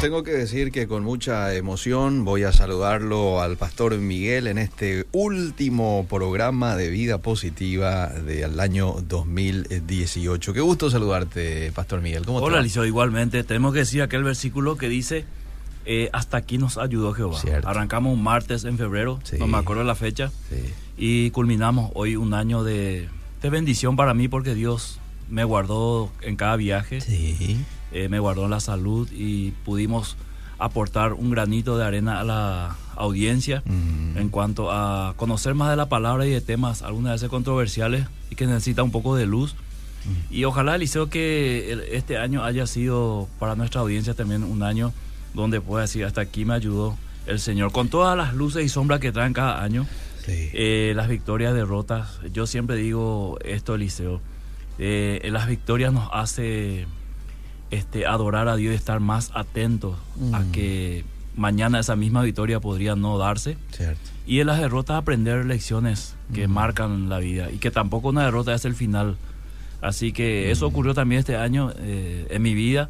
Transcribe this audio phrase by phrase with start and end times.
[0.00, 5.04] tengo que decir que con mucha emoción voy a saludarlo al pastor Miguel en este
[5.12, 10.54] último programa de vida positiva del año 2018.
[10.54, 12.24] Qué gusto saludarte, pastor Miguel.
[12.24, 13.44] ¿Cómo Hola, Liceo, igualmente.
[13.44, 15.26] Tenemos que decir aquel versículo que dice,
[15.84, 17.38] eh, hasta aquí nos ayudó Jehová.
[17.64, 20.32] Arrancamos un martes en febrero, no me acuerdo la fecha,
[20.96, 23.10] y culminamos hoy un año de,
[23.42, 24.98] de bendición para mí porque Dios
[25.28, 27.02] me guardó en cada viaje.
[27.02, 27.58] Sí
[27.92, 30.16] eh, me guardó la salud y pudimos
[30.58, 35.88] aportar un granito de arena a la audiencia en cuanto a conocer más de la
[35.88, 39.54] palabra y de temas algunas veces controversiales y que necesita un poco de luz.
[40.30, 44.92] Y ojalá, Eliseo, que este año haya sido para nuestra audiencia también un año
[45.34, 46.96] donde pueda decir, hasta aquí me ayudó
[47.26, 49.86] el Señor, con todas las luces y sombras que traen cada año,
[50.26, 52.18] eh, las victorias, derrotas.
[52.32, 54.20] Yo siempre digo esto, Eliseo,
[54.78, 56.86] eh, las victorias nos hace
[57.70, 59.96] este, adorar a Dios y estar más atentos
[60.32, 60.52] a mm.
[60.52, 61.04] que
[61.36, 63.56] mañana esa misma victoria podría no darse.
[64.26, 66.50] Y en las derrotas aprender lecciones que mm.
[66.50, 69.16] marcan la vida y que tampoco una derrota es el final.
[69.80, 70.72] Así que eso mm.
[70.72, 72.88] ocurrió también este año eh, en mi vida.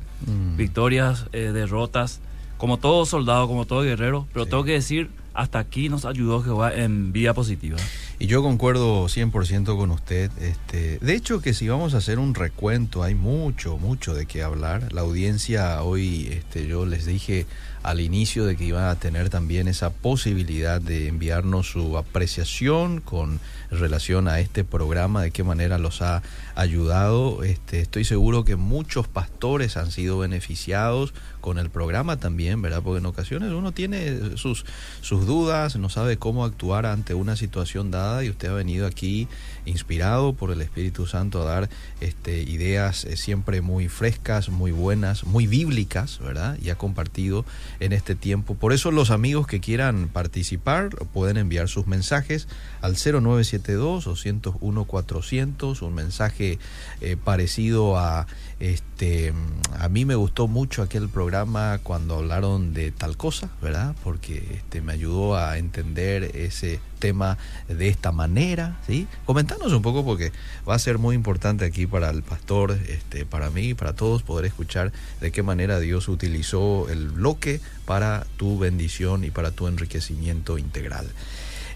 [0.57, 2.21] Victorias, eh, derrotas,
[2.59, 4.27] como todo soldado, como todo guerrero.
[4.33, 7.79] Pero tengo que decir, hasta aquí nos ayudó Jehová en vida positiva.
[8.23, 10.31] Y yo concuerdo 100% con usted.
[10.43, 14.43] Este, de hecho, que si vamos a hacer un recuento, hay mucho, mucho de qué
[14.43, 14.93] hablar.
[14.93, 17.47] La audiencia hoy, este, yo les dije
[17.83, 23.41] al inicio de que iban a tener también esa posibilidad de enviarnos su apreciación con
[23.71, 26.23] relación a este programa, de qué manera los ha
[26.57, 27.43] ayudado.
[27.43, 32.83] Este, estoy seguro que muchos pastores han sido beneficiados con el programa también, ¿verdad?
[32.83, 34.67] Porque en ocasiones uno tiene sus,
[35.01, 39.29] sus dudas, no sabe cómo actuar ante una situación dada y usted ha venido aquí
[39.67, 45.25] inspirado por el Espíritu Santo a dar este, ideas eh, siempre muy frescas, muy buenas,
[45.25, 46.59] muy bíblicas, ¿verdad?
[46.63, 47.45] Y ha compartido
[47.79, 48.55] en este tiempo.
[48.55, 52.49] Por eso los amigos que quieran participar pueden enviar sus mensajes
[52.81, 56.59] al 0972 o 101 400, un mensaje
[57.01, 58.27] eh, parecido a
[58.59, 59.33] este
[59.79, 63.95] a mí me gustó mucho aquel programa cuando hablaron de tal cosa, ¿verdad?
[64.05, 69.09] Porque este me ayudó a entender ese tema de esta manera, ¿sí?
[69.25, 70.31] Comentanos un poco porque
[70.69, 74.45] va a ser muy importante aquí para el pastor, este para mí, para todos poder
[74.45, 80.59] escuchar de qué manera Dios utilizó el bloque para tu bendición y para tu enriquecimiento
[80.59, 81.09] integral.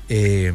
[0.08, 0.52] Eh,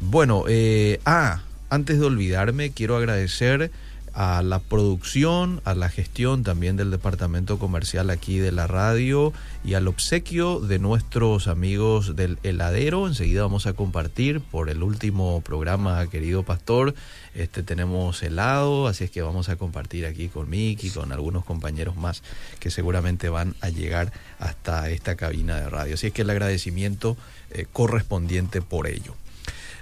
[0.00, 3.72] bueno, eh, ah, antes de olvidarme, quiero agradecer
[4.14, 9.32] a la producción, a la gestión también del departamento comercial aquí de la radio
[9.64, 13.08] y al obsequio de nuestros amigos del heladero.
[13.08, 16.94] Enseguida vamos a compartir por el último programa, querido pastor.
[17.34, 21.44] Este tenemos helado, así es que vamos a compartir aquí con Mick y con algunos
[21.44, 22.22] compañeros más
[22.60, 25.94] que seguramente van a llegar hasta esta cabina de radio.
[25.94, 27.16] Así es que el agradecimiento
[27.50, 29.16] eh, correspondiente por ello.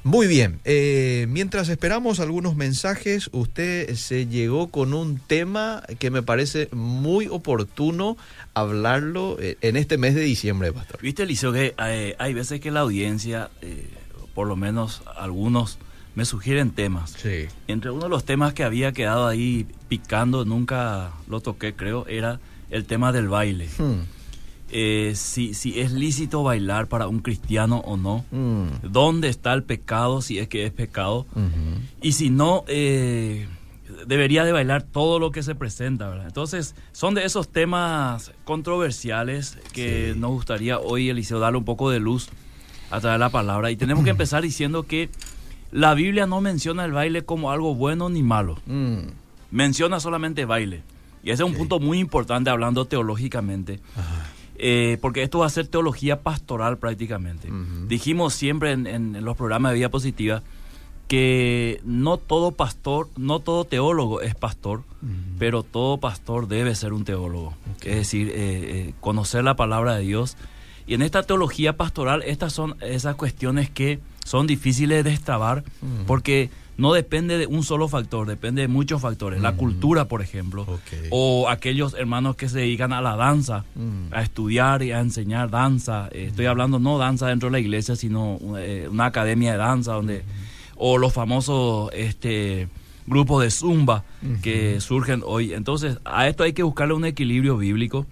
[0.05, 6.23] Muy bien, eh, mientras esperamos algunos mensajes, usted se llegó con un tema que me
[6.23, 8.17] parece muy oportuno
[8.53, 11.01] hablarlo eh, en este mes de diciembre, Pastor.
[11.01, 13.87] Viste, Eliseo, que hay, veces que la audiencia, eh,
[14.35, 15.79] por lo menos algunos,
[16.17, 17.15] me sugieren temas.
[17.17, 17.47] Sí.
[17.69, 22.41] Entre uno de los temas que había quedado ahí picando, nunca lo toqué, creo, era
[22.71, 23.69] el tema del baile.
[23.79, 24.01] Hmm.
[24.75, 28.89] Eh, si, si es lícito bailar para un cristiano o no, mm.
[28.91, 31.27] dónde está el pecado, si es que es pecado,
[32.01, 33.47] y si no, eh,
[34.07, 36.27] debería de bailar todo lo que se presenta, ¿verdad?
[36.27, 42.01] Entonces, son de esos temas controversiales que nos gustaría hoy, Eliseo, darle un poco de
[42.01, 42.31] luz
[42.91, 43.71] a través de la palabra.
[43.71, 45.11] Y tenemos que empezar diciendo que
[45.71, 48.59] la Biblia no menciona el baile como algo bueno ni malo.
[48.65, 49.01] Mm.
[49.51, 50.83] Menciona solamente baile.
[51.23, 53.81] Y ese es un punto muy importante hablando teológicamente.
[54.65, 57.49] Eh, porque esto va a ser teología pastoral prácticamente.
[57.89, 60.41] Dijimos siempre en, los programas de vida positiva
[61.09, 64.85] que no todo pastor, no todo teólogo es pastor,
[65.37, 67.55] pero todo pastor debe ser un teólogo.
[67.83, 70.37] Es decir, eh, eh, conocer la palabra de Dios.
[70.87, 75.65] Y en esta teología pastoral, estas son esas cuestiones que son difíciles de destrabar,
[76.07, 79.41] porque no depende de un solo factor, depende de muchos factores.
[79.41, 80.67] La cultura, por ejemplo,
[81.11, 84.13] o aquellos hermanos que se dedican a la danza, mm.
[84.13, 86.09] a estudiar y a enseñar danza.
[86.13, 89.93] Eh, estoy hablando no danza dentro de la iglesia, sino eh, una academia de danza,
[89.93, 90.23] donde
[90.77, 92.69] o los famosos este
[93.07, 94.05] grupos de zumba
[94.43, 95.53] que surgen hoy.
[95.53, 98.07] Entonces, a esto hay que buscarle un equilibrio bíblico,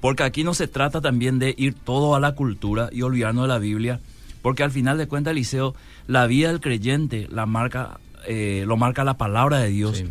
[0.00, 3.48] porque aquí no se trata también de ir todo a la cultura y olvidarnos de
[3.48, 4.00] la Biblia
[4.42, 5.74] porque al final de cuentas, Eliseo,
[6.10, 10.02] la vida del creyente la marca, eh, lo marca la palabra de Dios.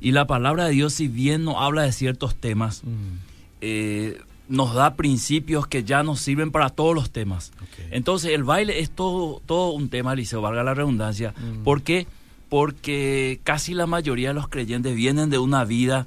[0.00, 2.90] Y la palabra de Dios, si bien no habla de ciertos temas, mm.
[3.60, 7.50] eh, nos da principios que ya nos sirven para todos los temas.
[7.90, 11.34] Entonces el baile es todo, todo un tema, Liceo, valga la redundancia.
[11.36, 11.64] Mm.
[11.64, 12.06] ¿Por qué?
[12.48, 16.06] Porque casi la mayoría de los creyentes vienen de una vida,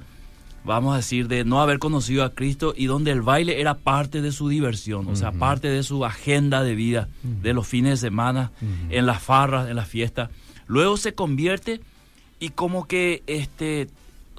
[0.64, 4.22] vamos a decir, de no haber conocido a Cristo y donde el baile era parte
[4.22, 8.08] de su diversión, o sea, parte de su agenda de vida, de los fines de
[8.08, 8.52] semana,
[8.90, 10.30] en las farras, en las fiestas.
[10.66, 11.80] Luego se convierte
[12.38, 13.88] y como que este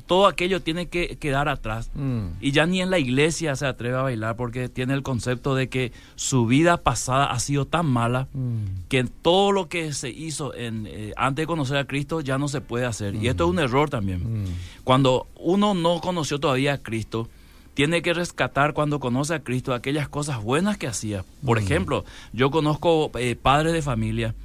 [0.06, 1.90] todo aquello tiene que quedar atrás.
[1.96, 2.28] Mm.
[2.42, 5.70] Y ya ni en la iglesia se atreve a bailar porque tiene el concepto de
[5.70, 8.88] que su vida pasada ha sido tan mala mm.
[8.90, 12.48] que todo lo que se hizo en, eh, antes de conocer a Cristo ya no
[12.48, 13.16] se puede hacer.
[13.16, 13.60] Y esto es un mm.
[13.60, 14.46] error también.
[14.84, 17.30] Cuando uno no conoció todavía a Cristo,
[17.74, 21.26] tiene que rescatar cuando conoce a Cristo aquellas cosas buenas que hacía.
[21.46, 24.36] Por ejemplo, yo conozco eh, padres de familia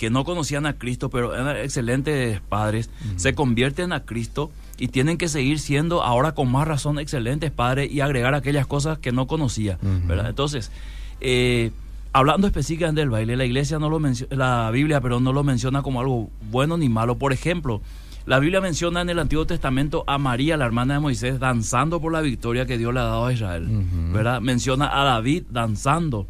[0.00, 5.18] que no conocían a Cristo, pero eran excelentes padres, se convierten a Cristo y tienen
[5.18, 9.26] que seguir siendo ahora con más razón excelentes padres y agregar aquellas cosas que no
[9.26, 9.76] conocía,
[10.06, 10.30] ¿verdad?
[10.30, 10.72] Entonces,
[11.20, 11.70] eh,
[12.14, 15.82] hablando específicamente del baile, la iglesia no lo menciona, la Biblia, pero no lo menciona
[15.82, 17.18] como algo bueno ni malo.
[17.18, 17.82] Por ejemplo,
[18.24, 22.10] la Biblia menciona en el Antiguo Testamento a María, la hermana de Moisés, danzando por
[22.10, 23.68] la victoria que Dios le ha dado a Israel,
[24.14, 24.40] ¿verdad?
[24.40, 26.26] Menciona a David danzando.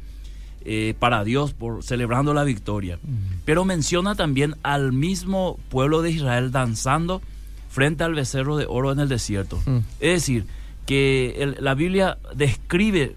[0.62, 2.99] Eh, para Dios, por celebrando la victoria.
[3.47, 7.23] Pero menciona también al mismo pueblo de Israel danzando
[7.71, 9.59] frente al becerro de oro en el desierto.
[10.01, 10.45] Es decir,
[10.85, 13.15] que la Biblia describe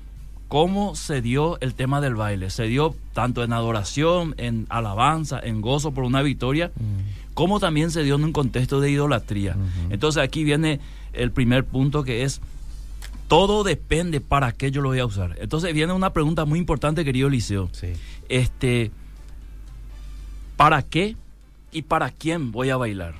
[0.47, 2.51] cómo se dio el tema del baile.
[2.51, 7.33] Se dio tanto en adoración, en alabanza, en gozo por una victoria, mm.
[7.33, 9.57] como también se dio en un contexto de idolatría.
[9.89, 10.79] Entonces aquí viene
[11.13, 12.39] el primer punto que es,
[13.27, 15.35] todo depende para qué yo lo voy a usar.
[15.39, 17.69] Entonces viene una pregunta muy importante, querido Liceo.
[18.29, 18.91] Este,
[20.57, 21.15] ¿Para qué
[21.71, 23.15] y para quién voy a bailar?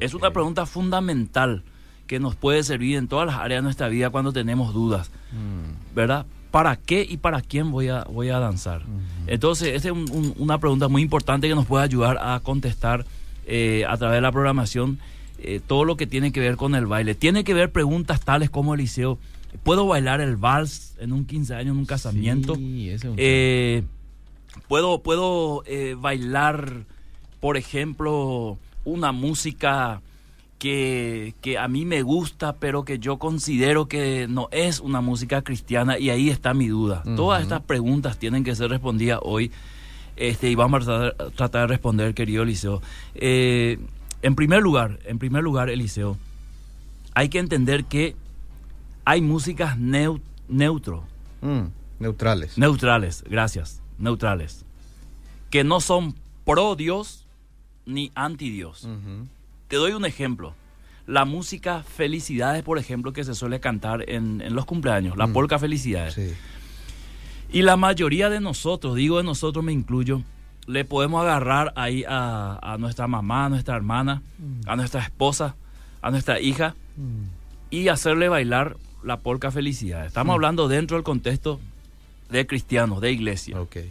[0.00, 1.62] Es una pregunta fundamental
[2.06, 5.94] que nos puede servir en todas las áreas de nuestra vida cuando tenemos dudas, mm.
[5.94, 6.24] ¿verdad?
[6.50, 8.82] ¿Para qué y para quién voy a, voy a danzar?
[9.26, 9.94] Entonces, esta es
[10.38, 13.04] una pregunta muy importante que nos puede ayudar a contestar
[13.46, 14.98] eh, a través de la programación
[15.38, 17.14] eh, todo lo que tiene que ver con el baile.
[17.14, 19.18] Tiene que ver preguntas tales como Eliseo,
[19.62, 22.54] ¿puedo bailar el vals en un 15 años, en un casamiento?
[22.54, 23.82] Sí, eh,
[24.68, 25.62] ¿Puedo, puedo
[25.98, 26.84] bailar,
[27.40, 30.00] por ejemplo, una música
[30.58, 35.98] que, a mí me gusta, pero que yo considero que no es una música cristiana
[35.98, 37.02] y ahí está mi duda.
[37.16, 39.50] Todas estas preguntas tienen que ser respondidas hoy
[40.16, 42.82] este, y vamos a tratar, de responder, querido Eliseo.
[43.14, 43.78] Eh,
[44.22, 46.16] en primer lugar, en primer lugar, Eliseo,
[47.14, 48.14] hay que entender que
[49.04, 51.04] hay músicas neutro.
[51.40, 51.68] Mm,
[51.98, 52.58] neutrales.
[52.58, 53.80] Neutrales, gracias.
[53.98, 54.64] Neutrales.
[55.50, 56.14] Que no son
[56.44, 57.26] pro Dios
[57.86, 58.88] ni anti Dios.
[59.68, 60.54] Te doy un ejemplo.
[61.06, 65.32] La música Felicidades, por ejemplo, que se suele cantar en, los cumpleaños, la mm.
[65.32, 66.36] polka Felicidades.
[67.52, 70.22] Y la mayoría de nosotros, digo de nosotros me incluyo,
[70.66, 74.22] le podemos agarrar ahí a, nuestra mamá, a nuestra hermana,
[74.66, 74.76] a mm.
[74.76, 75.54] nuestra esposa,
[76.02, 77.22] a nuestra hija mm.
[77.70, 80.08] y hacerle bailar la polka Felicidades.
[80.08, 81.60] Estamos hablando dentro del contexto
[82.30, 83.60] de cristianos, de iglesia.
[83.60, 83.90] Okay.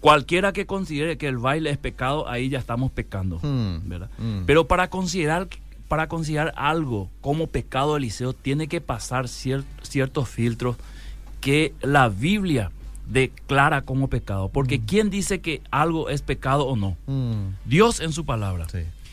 [0.00, 3.40] Cualquiera que considere que el baile es pecado, ahí ya estamos pecando.
[3.84, 4.10] ¿verdad?
[4.46, 5.48] Pero para considerar,
[5.88, 10.76] para considerar algo como pecado Eliseo, tiene que pasar ciertos filtros
[11.40, 12.70] que la Biblia
[13.08, 14.48] declara como pecado.
[14.48, 14.86] Porque hmm.
[14.86, 16.96] ¿quién dice que algo es pecado o no?
[17.64, 18.66] Dios en su palabra.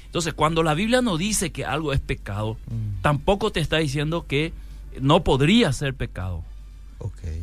[0.06, 2.58] Entonces, cuando la Biblia no dice que algo es pecado,
[3.02, 4.54] tampoco te está diciendo que
[5.00, 6.44] no podría ser pecado.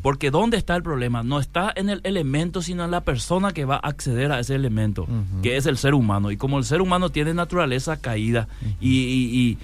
[0.02, 1.22] Porque ¿dónde está el problema?
[1.22, 4.54] No está en el elemento, sino en la persona que va a acceder a ese
[4.54, 5.06] elemento,
[5.42, 6.30] que es el ser humano.
[6.30, 8.48] Y como el ser humano tiene naturaleza caída
[8.80, 9.58] y,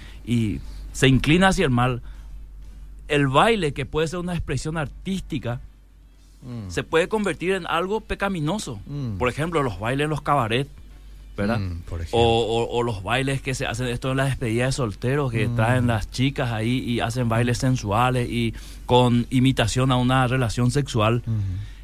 [0.93, 2.01] se inclina hacia el mal,
[3.09, 5.59] el baile, que puede ser una expresión artística,
[6.45, 6.69] mm.
[6.69, 8.79] se puede convertir en algo pecaminoso.
[8.85, 9.17] Mm.
[9.17, 10.69] Por ejemplo, los bailes en los cabarets
[11.35, 11.59] ¿verdad?
[11.59, 15.87] Mm, o, los bailes que se hacen, esto en las despedidas de solteros, que traen
[15.87, 18.53] las chicas ahí y hacen bailes sensuales y
[18.85, 21.23] con imitación a una relación sexual.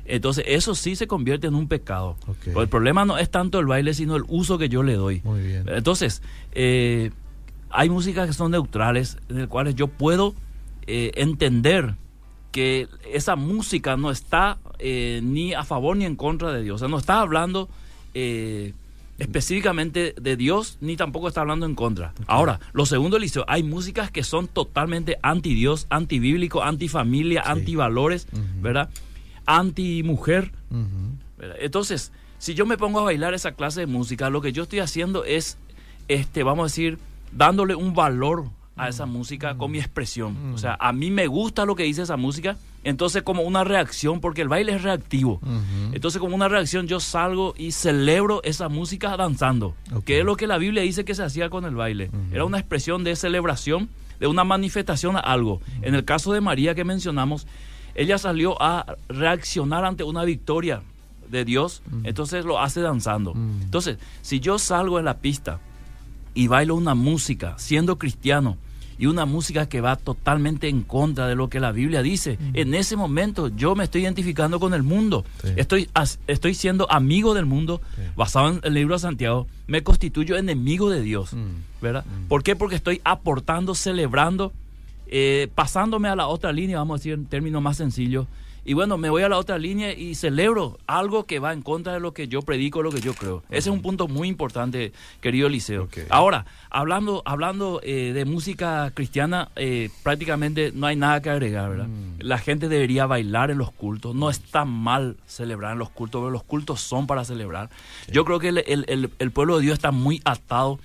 [0.06, 2.18] Entonces, eso sí se convierte en un pecado.
[2.46, 5.22] el problema no es tanto el baile, sino el uso que yo le doy.
[5.24, 5.66] Muy bien.
[5.68, 6.22] Entonces,
[6.54, 7.12] eh,
[7.70, 10.34] hay músicas que son neutrales, en las cuales yo puedo
[10.88, 11.96] eh, entender
[12.52, 16.76] que esa música no está eh, ni a favor ni en contra de Dios.
[16.76, 17.70] O sea, no está hablando
[19.22, 22.14] específicamente de Dios, ni tampoco está hablando en contra.
[22.26, 28.28] Ahora, lo segundo, Eliseo, hay músicas que son totalmente anti-Dios, anti-bíblico, anti-familia, anti-valores,
[28.62, 28.90] ¿verdad?
[29.46, 30.52] Anti-mujer.
[31.60, 34.80] Entonces, si yo me pongo a bailar esa clase de música, lo que yo estoy
[34.80, 35.60] haciendo es,
[36.08, 36.98] este, vamos a decir,
[37.32, 40.54] dándole un valor a esa música con mi expresión.
[40.54, 44.22] O sea, a mí me gusta lo que dice esa música, Entonces como una reacción,
[44.22, 45.40] porque el baile es reactivo.
[45.92, 49.76] Entonces como una reacción yo salgo y celebro esa música danzando,
[50.06, 52.10] que es lo que la Biblia dice que se hacía con el baile.
[52.32, 55.62] Era una expresión de celebración, de una manifestación a algo.
[55.82, 57.46] En el caso de María que mencionamos,
[57.94, 60.82] ella salió a reaccionar ante una victoria
[61.30, 63.34] de Dios, entonces lo hace danzando.
[63.62, 65.60] Entonces, si yo salgo en la pista
[66.34, 68.58] y bailo una música siendo cristiano,
[69.02, 72.38] y una música que va totalmente en contra de lo que la Biblia dice.
[72.54, 75.26] En ese momento yo me estoy identificando con el mundo.
[75.56, 75.90] Estoy,
[76.28, 77.82] estoy siendo amigo del mundo,
[78.16, 79.48] basado en el libro de Santiago.
[79.66, 81.32] Me constituyo enemigo de Dios.
[81.82, 82.06] ¿Verdad?
[82.30, 82.56] ¿Por qué?
[82.56, 84.54] Porque estoy aportando, celebrando,
[85.08, 88.28] eh, pasándome a la otra línea, vamos a decir en términos más sencillos,
[88.64, 91.94] y bueno, me voy a la otra línea y celebro algo que va en contra
[91.94, 93.44] de lo que yo predico, lo que yo creo.
[93.50, 95.90] Ese es un punto muy importante, querido Eliseo.
[96.10, 101.88] Ahora, hablando, hablando eh, de música cristiana, eh, prácticamente no hay nada que agregar, ¿verdad?
[101.88, 102.20] Mm.
[102.20, 104.14] La gente debería bailar en los cultos.
[104.14, 107.70] No está mal celebrar en los cultos, pero los cultos son para celebrar.
[108.12, 110.80] Yo creo que el pueblo de Dios está muy atado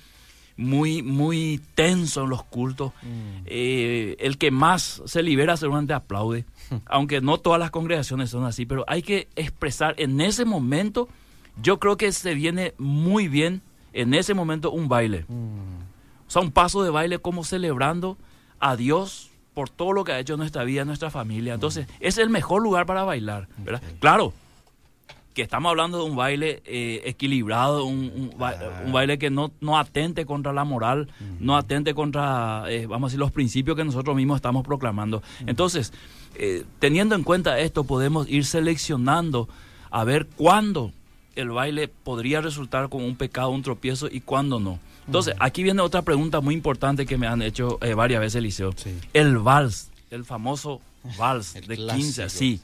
[0.57, 2.91] muy, muy tenso en los cultos.
[3.03, 3.45] Mm.
[3.45, 6.45] Eh, el que más se libera seguramente aplaude,
[6.87, 11.07] aunque no todas las congregaciones son así, pero hay que expresar en ese momento,
[11.61, 13.61] yo creo que se viene muy bien
[13.93, 15.25] en ese momento un baile.
[15.27, 15.81] Mm.
[16.27, 18.17] O sea, un paso de baile como celebrando
[18.59, 21.53] a Dios por todo lo que ha hecho en nuestra vida, en nuestra familia.
[21.53, 21.91] Entonces, mm.
[22.01, 23.47] es el mejor lugar para bailar.
[23.57, 23.81] ¿verdad?
[23.99, 24.33] Claro,
[25.37, 28.33] que estamos hablando de un baile eh, equilibrado, un,
[28.91, 33.19] baile que no, no atente contra la moral, no atente contra, eh, vamos a decir,
[33.19, 35.21] los principios que nosotros mismos estamos proclamando.
[35.45, 35.93] Entonces,
[36.33, 39.47] eh, teniendo en cuenta esto, podemos ir seleccionando
[39.91, 40.91] a ver cuándo
[41.35, 44.79] el baile podría resultar como un pecado, un tropiezo y cuándo no.
[45.05, 48.73] Entonces, aquí viene otra pregunta muy importante que me han hecho varias veces, Eliseo.
[49.13, 50.81] El vals, el famoso
[51.17, 52.61] vals de 15, así.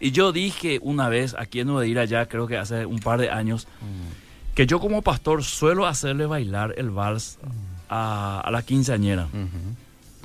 [0.00, 3.30] Y yo dije una vez aquí en Nueva ya creo que hace un par de
[3.30, 4.54] años, mm.
[4.54, 7.48] que yo como pastor suelo hacerle bailar el vals mm.
[7.90, 9.28] a, la quinceañera.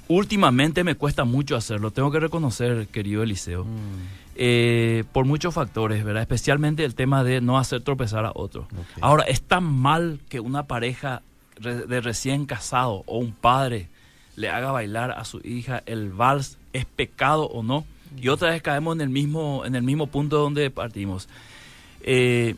[0.08, 3.68] Últimamente me cuesta mucho hacerlo, tengo que reconocer, querido Eliseo, mm.
[4.36, 6.22] eh, por muchos factores, ¿verdad?
[6.22, 8.68] Especialmente el tema de no hacer tropezar a otro.
[9.00, 11.22] Ahora, es tan mal que una pareja
[11.60, 13.88] de recién casado o un padre
[14.36, 17.86] le haga bailar a su hija el vals es pecado o no.
[18.18, 21.30] Y otra vez caemos en el mismo, en el mismo punto donde partimos.
[22.02, 22.56] Eh,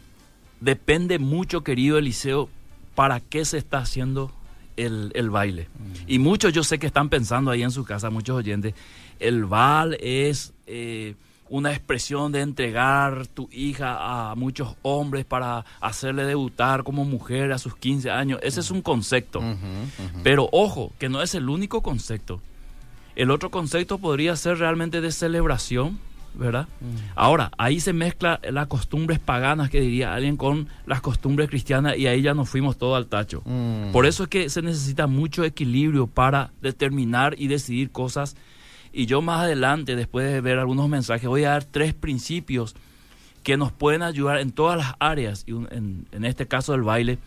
[0.60, 2.50] depende mucho, querido Eliseo,
[2.96, 4.32] para qué se está haciendo
[4.78, 5.68] el, baile.
[5.74, 5.94] Mm.
[6.08, 8.74] Y muchos yo sé que están pensando ahí en su casa, muchos oyentes,
[9.20, 11.16] el bal es eh,
[11.50, 17.58] una expresión de entregar tu hija a muchos hombres para hacerle debutar como mujer a
[17.58, 18.40] sus 15 años.
[18.42, 19.42] Ese es un concepto.
[20.24, 22.42] Pero ojo, que no es el único concepto.
[23.16, 26.00] El otro concepto podría ser realmente de celebración,
[26.34, 26.68] ¿verdad?
[26.82, 27.12] Mm.
[27.16, 32.08] Ahora, ahí se mezcla las costumbres paganas, que diría alguien, con las costumbres cristianas y
[32.08, 33.42] ahí ya nos fuimos todo al tacho.
[33.46, 33.92] Mm.
[33.92, 38.36] Por eso es que se necesita mucho equilibrio para determinar y decidir cosas.
[38.92, 42.76] Y yo más adelante, después de ver algunos mensajes, voy a dar tres principios
[43.44, 47.20] que nos pueden ayudar en todas las áreas, y en, en este caso del baile,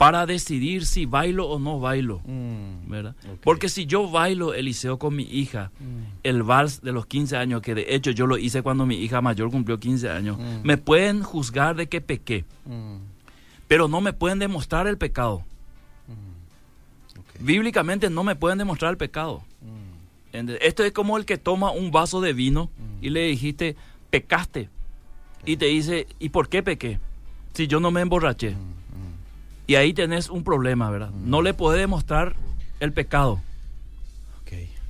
[0.00, 2.22] para decidir si bailo o no bailo.
[2.24, 3.14] Mm, ¿verdad?
[3.42, 6.20] Porque si yo bailo Eliseo con mi hija, mm.
[6.22, 9.20] el vals de los 15 años, que de hecho yo lo hice cuando mi hija
[9.20, 10.62] mayor cumplió 15 años, mm.
[10.62, 12.46] me pueden juzgar de que pequé,
[13.68, 15.44] pero no me pueden demostrar el pecado.
[17.38, 19.42] Bíblicamente no me pueden demostrar el pecado.
[20.32, 22.70] Esto es como el que toma un vaso de vino
[23.02, 23.76] y le dijiste,
[24.08, 24.70] pecaste.
[25.44, 26.98] Y te dice, ¿y por qué pequé?
[27.52, 28.56] Si yo no me emborraché.
[29.70, 31.10] Y ahí tenés un problema, ¿verdad?
[31.24, 32.34] No le puede demostrar
[32.80, 33.40] el pecado.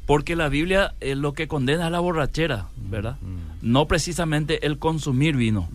[0.06, 3.18] Porque la Biblia es lo que condena es la borrachera, ¿verdad?
[3.60, 5.68] No precisamente el consumir vino.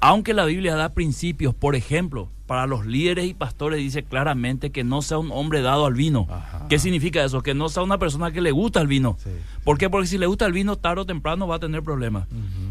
[0.00, 4.82] Aunque la Biblia da principios, por ejemplo, para los líderes y pastores dice claramente que
[4.82, 6.26] no sea un hombre dado al vino.
[6.68, 7.44] ¿Qué significa eso?
[7.44, 9.16] Que no sea una persona que le gusta el vino.
[9.62, 9.88] ¿Por qué?
[9.88, 12.26] Porque si le gusta el vino, tarde o temprano va a tener problemas.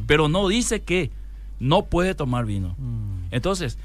[0.07, 1.09] Pero no dice que
[1.61, 2.75] no puede tomar vino.
[3.31, 3.77] Entonces,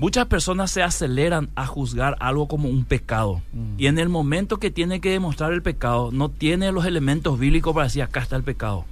[0.00, 3.42] Muchas personas se aceleran a juzgar algo como un pecado.
[3.52, 3.74] Mm.
[3.76, 7.74] Y en el momento que tiene que demostrar el pecado, no tiene los elementos bíblicos
[7.74, 8.86] para decir acá está el pecado.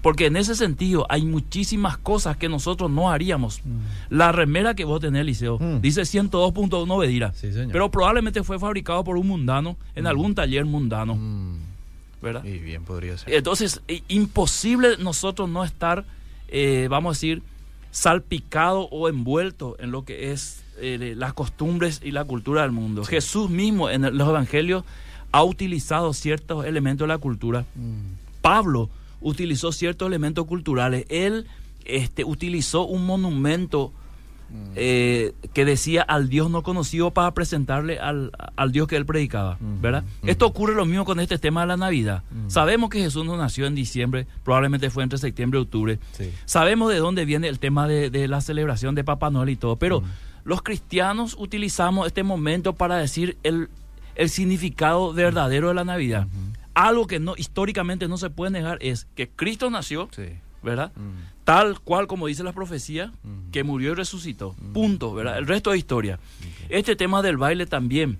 [0.00, 3.60] Porque en ese sentido hay muchísimas cosas que nosotros no haríamos.
[3.62, 4.14] Mm.
[4.16, 5.82] La remera que vos tenés, Liceo, mm.
[5.82, 7.34] dice 102.1 Bedira.
[7.70, 11.18] pero probablemente fue fabricado por un mundano en algún taller mundano.
[12.22, 12.42] ¿verdad?
[12.44, 13.34] Y bien podría ser.
[13.34, 16.06] Entonces, imposible nosotros no estar,
[16.48, 17.42] eh, vamos a decir,
[17.90, 23.04] salpicado o envuelto en lo que es eh, las costumbres y la cultura del mundo.
[23.04, 24.84] Jesús mismo en los evangelios
[25.32, 27.64] ha utilizado ciertos elementos de la cultura.
[27.74, 28.40] Mm.
[28.42, 28.88] Pablo
[29.20, 31.04] utilizó ciertos elementos culturales.
[31.08, 31.46] Él
[31.84, 33.92] este, utilizó un monumento
[34.48, 34.72] mm.
[34.76, 38.32] eh, que decía al Dios no conocido para presentarle al,
[38.70, 39.80] Dios que él predicaba, mm.
[39.80, 40.04] ¿verdad?
[40.22, 40.28] Mm.
[40.28, 42.22] Esto ocurre lo mismo con este tema de la Navidad.
[42.48, 45.98] Sabemos que Jesús no nació en diciembre, probablemente fue entre septiembre y octubre.
[46.44, 50.02] Sabemos de dónde viene el tema de, la celebración de Papá Noel y todo, pero
[50.44, 53.68] los cristianos utilizamos este momento para decir el,
[54.14, 56.26] el significado verdadero de la Navidad.
[56.74, 60.08] Algo que no históricamente no se puede negar es que Cristo nació,
[60.62, 60.92] ¿verdad?
[61.44, 63.12] Tal cual como dice la profecía,
[63.52, 64.54] que murió y resucitó.
[64.72, 65.38] Punto, ¿verdad?
[65.38, 66.18] El resto es historia.
[66.68, 68.18] Este tema del baile también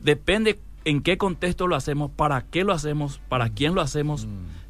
[0.00, 4.26] depende en qué contexto lo hacemos, para qué lo hacemos, para quién lo hacemos,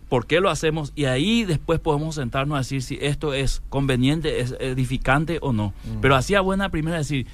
[0.09, 4.41] por qué lo hacemos y ahí después podemos sentarnos a decir si esto es conveniente,
[4.41, 5.73] es edificante o no.
[6.01, 7.27] Pero hacía buena primera decir,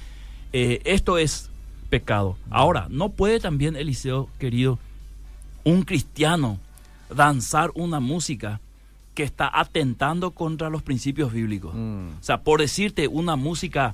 [0.53, 1.49] eh, esto es
[1.89, 2.37] pecado.
[2.49, 4.79] Ahora, no puede también, Eliseo, querido,
[5.63, 6.59] un cristiano
[7.13, 8.61] danzar una música
[9.13, 11.73] que está atentando contra los principios bíblicos.
[11.75, 12.09] Mm.
[12.19, 13.93] O sea, por decirte, una música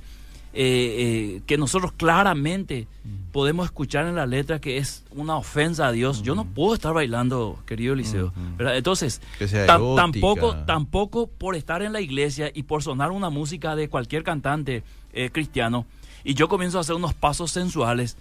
[0.54, 2.88] eh, eh, que nosotros claramente
[3.32, 6.22] podemos escuchar en la letra que es una ofensa a Dios.
[6.22, 8.32] Yo no puedo estar bailando, querido Eliseo.
[8.58, 9.20] Entonces,
[9.66, 14.82] tampoco, tampoco por estar en la iglesia y por sonar una música de cualquier cantante
[15.12, 15.86] eh, cristiano
[16.24, 18.16] y yo comienzo a hacer unos pasos sensuales,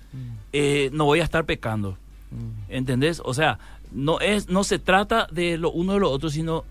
[0.92, 1.98] no voy a estar pecando.
[2.70, 3.22] ¿Entendés?
[3.24, 3.58] O sea,
[3.92, 6.66] no es no se trata de lo uno de lo otro, sino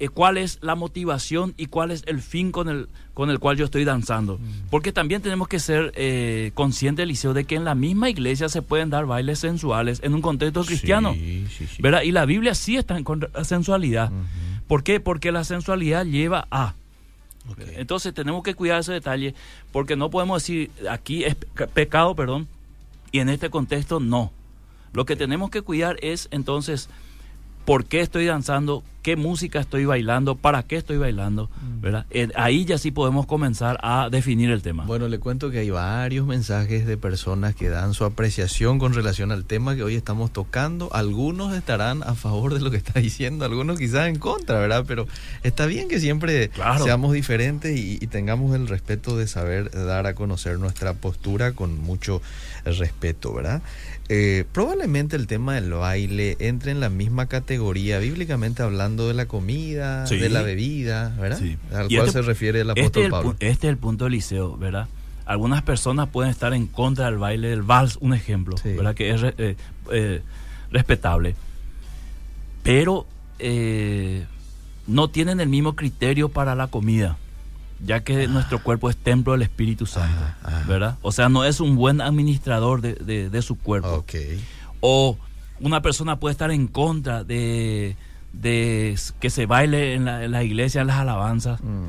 [0.00, 3.58] eh, cuál es la motivación y cuál es el fin con el, con el cual
[3.58, 4.38] yo estoy danzando.
[4.38, 4.68] Mm.
[4.70, 8.62] Porque también tenemos que ser eh, conscientes, Liceo, de que en la misma iglesia se
[8.62, 11.14] pueden dar bailes sensuales en un contexto cristiano.
[11.80, 12.02] ¿verdad?
[12.02, 14.10] Y la Biblia sí está en contra de la sensualidad.
[14.66, 15.00] ¿Por qué?
[15.00, 16.74] Porque la sensualidad lleva a...
[17.76, 19.34] Entonces tenemos que cuidar ese detalle
[19.72, 21.34] porque no podemos decir aquí es
[21.74, 22.48] pecado, perdón,
[23.12, 24.32] y en este contexto no.
[24.92, 26.88] Lo que tenemos que cuidar es entonces
[27.64, 31.80] por qué estoy danzando, qué música estoy bailando, para qué estoy bailando, mm.
[31.80, 32.06] ¿verdad?
[32.10, 34.84] Eh, ahí ya sí podemos comenzar a definir el tema.
[34.84, 39.32] Bueno, le cuento que hay varios mensajes de personas que dan su apreciación con relación
[39.32, 40.92] al tema que hoy estamos tocando.
[40.92, 44.84] Algunos estarán a favor de lo que está diciendo, algunos quizás en contra, ¿verdad?
[44.86, 45.06] Pero
[45.42, 46.50] está bien que siempre
[46.82, 51.78] seamos diferentes y, y tengamos el respeto de saber dar a conocer nuestra postura con
[51.78, 52.20] mucho
[52.64, 53.62] respeto, ¿verdad?
[54.12, 59.26] Eh, probablemente el tema del baile entre en la misma categoría, bíblicamente hablando de la
[59.26, 61.38] comida, de la bebida, ¿verdad?
[61.72, 63.36] Al cual este se refiere el apóstol este Pablo.
[63.38, 64.88] este es el punto del liceo, ¿verdad?
[65.26, 68.96] Algunas personas pueden estar en contra del baile del vals, un ejemplo, ¿verdad?
[68.96, 69.56] Que es eh,
[69.92, 70.22] eh,
[70.72, 71.36] respetable.
[72.64, 73.06] Pero
[74.88, 77.16] no tienen el mismo criterio para la comida
[77.84, 80.22] ya que nuestro cuerpo es templo del Espíritu Santo,
[80.66, 80.98] ¿verdad?
[81.02, 84.04] O sea, no es un buen administrador de, su cuerpo.
[84.80, 85.18] O
[85.60, 87.96] una persona puede estar en contra de,
[88.42, 91.88] que se baile en la, iglesia, en las alabanzas, mm.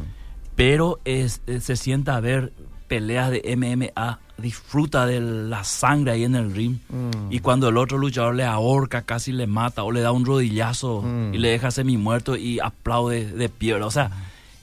[0.55, 2.51] pero es, eh, se sienta a ver
[2.87, 7.31] peleas de MMA, disfruta de la sangre ahí en el ring, mm.
[7.31, 11.01] y cuando el otro luchador le ahorca, casi le mata, o le da un rodillazo
[11.01, 11.41] y mm.
[11.41, 14.11] le deja semi muerto y aplaude de pie, o sea,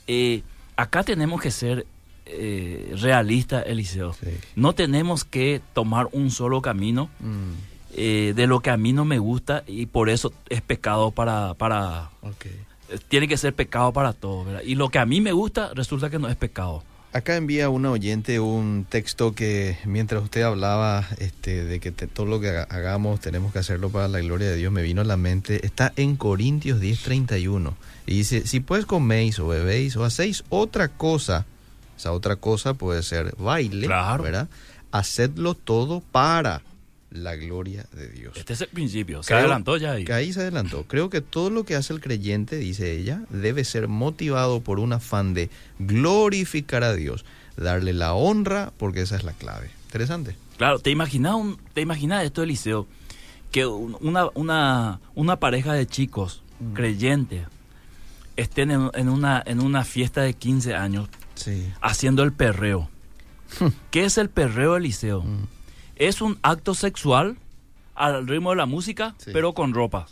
[0.06, 0.42] eh,
[0.78, 1.86] acá tenemos que ser
[2.24, 4.14] eh, realistas, Eliseo.
[4.54, 7.52] No tenemos que tomar un solo camino mm.
[7.94, 11.54] eh, de lo que a mí no me gusta y por eso es pecado para...
[11.54, 14.62] para eh, Tiene que ser pecado para todos, ¿verdad?
[14.64, 16.84] Y lo que a mí me gusta resulta que no es pecado.
[17.12, 22.38] Acá envía una oyente un texto que mientras usted hablaba este, de que todo lo
[22.38, 25.64] que hagamos tenemos que hacerlo para la gloria de Dios, me vino a la mente.
[25.66, 27.72] Está en Corintios 10:31
[28.08, 31.44] y dice, si pues coméis o bebéis o hacéis otra cosa,
[31.94, 34.48] esa otra cosa puede ser baile, ¿verdad?
[34.90, 36.62] Hacedlo todo para
[37.10, 38.34] la gloria de Dios.
[38.38, 40.06] Este es el principio, se adelantó ya ahí.
[40.10, 40.84] ahí se adelantó.
[40.84, 44.94] Creo que todo lo que hace el creyente, dice ella, debe ser motivado por un
[44.94, 47.26] afán de glorificar a Dios,
[47.58, 49.68] darle la honra, porque esa es la clave.
[49.84, 50.34] Interesante.
[50.56, 52.86] Claro, ¿te imaginas, un, te imaginas esto, Eliseo?
[53.52, 56.72] Que una, una, una pareja de chicos mm.
[56.72, 57.42] creyentes
[58.38, 61.08] estén en, una, en una fiesta de 15 años
[61.82, 62.88] haciendo el perreo.
[63.90, 65.22] ¿Qué es el perreo, Eliseo?
[65.22, 65.58] Mm
[65.98, 67.36] es un acto sexual
[67.94, 70.06] al ritmo de la música, pero con ropa.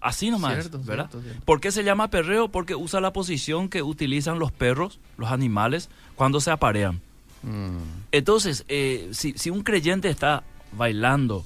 [0.00, 1.10] Así nomás, ¿verdad?
[1.44, 2.48] ¿Por qué se llama perreo?
[2.48, 7.00] Porque usa la posición que utilizan los perros, los animales, cuando se aparean.
[7.42, 7.78] Mm.
[8.12, 11.44] Entonces, eh, si, un creyente está bailando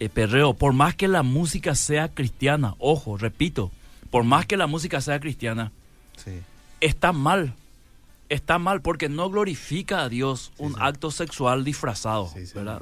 [0.00, 3.70] eh, perreo, por más que la música sea cristiana, ojo, repito,
[4.14, 5.72] por más que la música sea cristiana,
[6.80, 7.52] está mal
[8.28, 12.80] está mal porque no glorifica a Dios un acto sexual disfrazado, ¿verdad?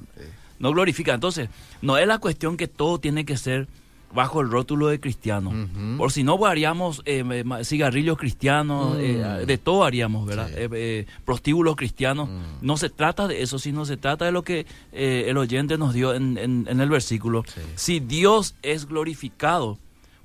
[0.59, 1.15] No glorifica.
[1.15, 1.49] Entonces,
[1.81, 3.67] no es la cuestión que todo tiene que ser
[4.15, 5.55] bajo el rótulo de cristiano.
[5.97, 7.25] Por si no, pues, haríamos eh,
[7.65, 9.47] cigarrillos cristianos, eh, mm.
[9.47, 10.51] de todo haríamos, ¿verdad?
[10.53, 12.29] Eh, prostíbulos cristianos.
[12.29, 12.43] Mm.
[12.61, 16.13] No se trata de eso, sino se trata de lo que el oyente nos dio
[16.13, 17.43] en, en, el versículo.
[17.75, 19.79] Si Dios es glorificado,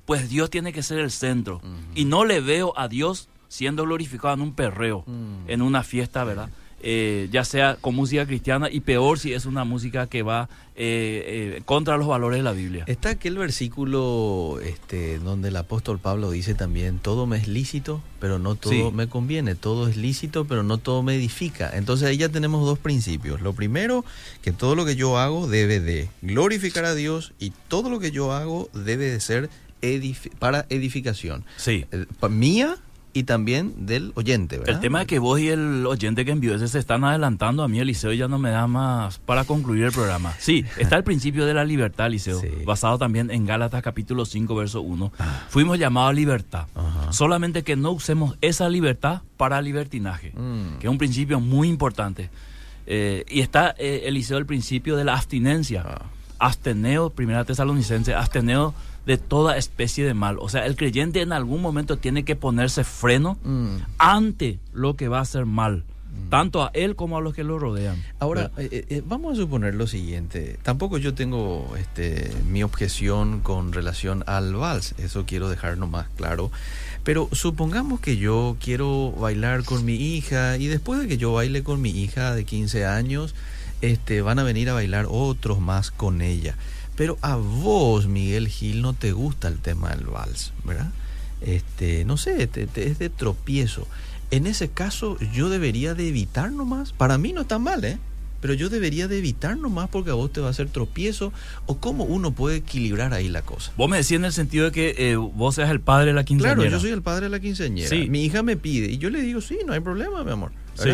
[0.08, 1.60] pues Dios tiene que ser el centro.
[1.94, 5.50] Y no le veo a Dios siendo glorificado en un perreo, mm.
[5.50, 6.48] en una fiesta, ¿verdad?
[6.80, 11.56] Eh, ya sea con música cristiana y peor si es una música que va eh,
[11.56, 12.84] eh, contra los valores de la Biblia.
[12.86, 18.38] Está aquel versículo este, donde el apóstol Pablo dice también, todo me es lícito, pero
[18.38, 21.68] no todo me conviene, todo es lícito, pero no todo me edifica.
[21.74, 23.42] Entonces ahí ya tenemos dos principios.
[23.42, 24.06] Lo primero,
[24.40, 28.10] que todo lo que yo hago debe de glorificar a Dios y todo lo que
[28.10, 29.50] yo hago debe de ser
[30.38, 31.44] para edificación.
[31.56, 31.86] Sí.
[32.28, 32.76] mía
[33.18, 34.76] y también del oyente, ¿verdad?
[34.76, 37.62] El tema es que vos y el oyente que envió ese se están adelantando.
[37.62, 40.34] A mí, Eliseo, ya no me da más para concluir el programa.
[40.38, 44.82] Sí, está el principio de la libertad, Eliseo, basado también en Gálatas capítulo 5, verso
[44.82, 45.12] 1.
[45.18, 45.46] Ah.
[45.48, 46.66] Fuimos llamados a libertad.
[47.10, 50.78] Solamente que no usemos esa libertad para libertinaje, mm.
[50.78, 52.30] que es un principio muy importante.
[52.86, 55.84] Eh, y está, eh, Eliseo, el principio de la abstinencia.
[55.86, 56.02] Ah.
[56.40, 58.74] Absteneo, primera tesalonicense, absteneo
[59.08, 60.36] de toda especie de mal.
[60.38, 63.76] O sea, el creyente en algún momento tiene que ponerse freno mm.
[63.96, 65.78] ante lo que va a ser mal.
[65.78, 66.28] Mm.
[66.28, 68.04] Tanto a él como a los que lo rodean.
[68.18, 70.58] Ahora, eh, eh, vamos a suponer lo siguiente.
[70.62, 74.94] Tampoco yo tengo este, mi objeción con relación al vals.
[74.98, 76.52] Eso quiero dejar más claro.
[77.02, 81.62] Pero supongamos que yo quiero bailar con mi hija y después de que yo baile
[81.62, 83.34] con mi hija de 15 años,
[83.80, 86.56] este, van a venir a bailar otros más con ella.
[86.98, 90.90] Pero a vos, Miguel Gil, no te gusta el tema del vals, ¿verdad?
[91.40, 93.86] Este, no sé, es de tropiezo.
[94.32, 96.92] En ese caso, yo debería de evitar nomás.
[96.92, 97.98] Para mí no está mal, ¿eh?
[98.40, 101.32] Pero yo debería de evitar nomás porque a vos te va a hacer tropiezo.
[101.66, 103.72] ¿O cómo uno puede equilibrar ahí la cosa?
[103.76, 106.24] Vos me decís en el sentido de que eh, vos seas el padre de la
[106.24, 106.56] quinceañera.
[106.56, 107.88] Claro, yo soy el padre de la quinceañera.
[107.88, 108.08] Sí.
[108.10, 110.50] Mi hija me pide y yo le digo, sí, no hay problema, mi amor.
[110.74, 110.90] Sí.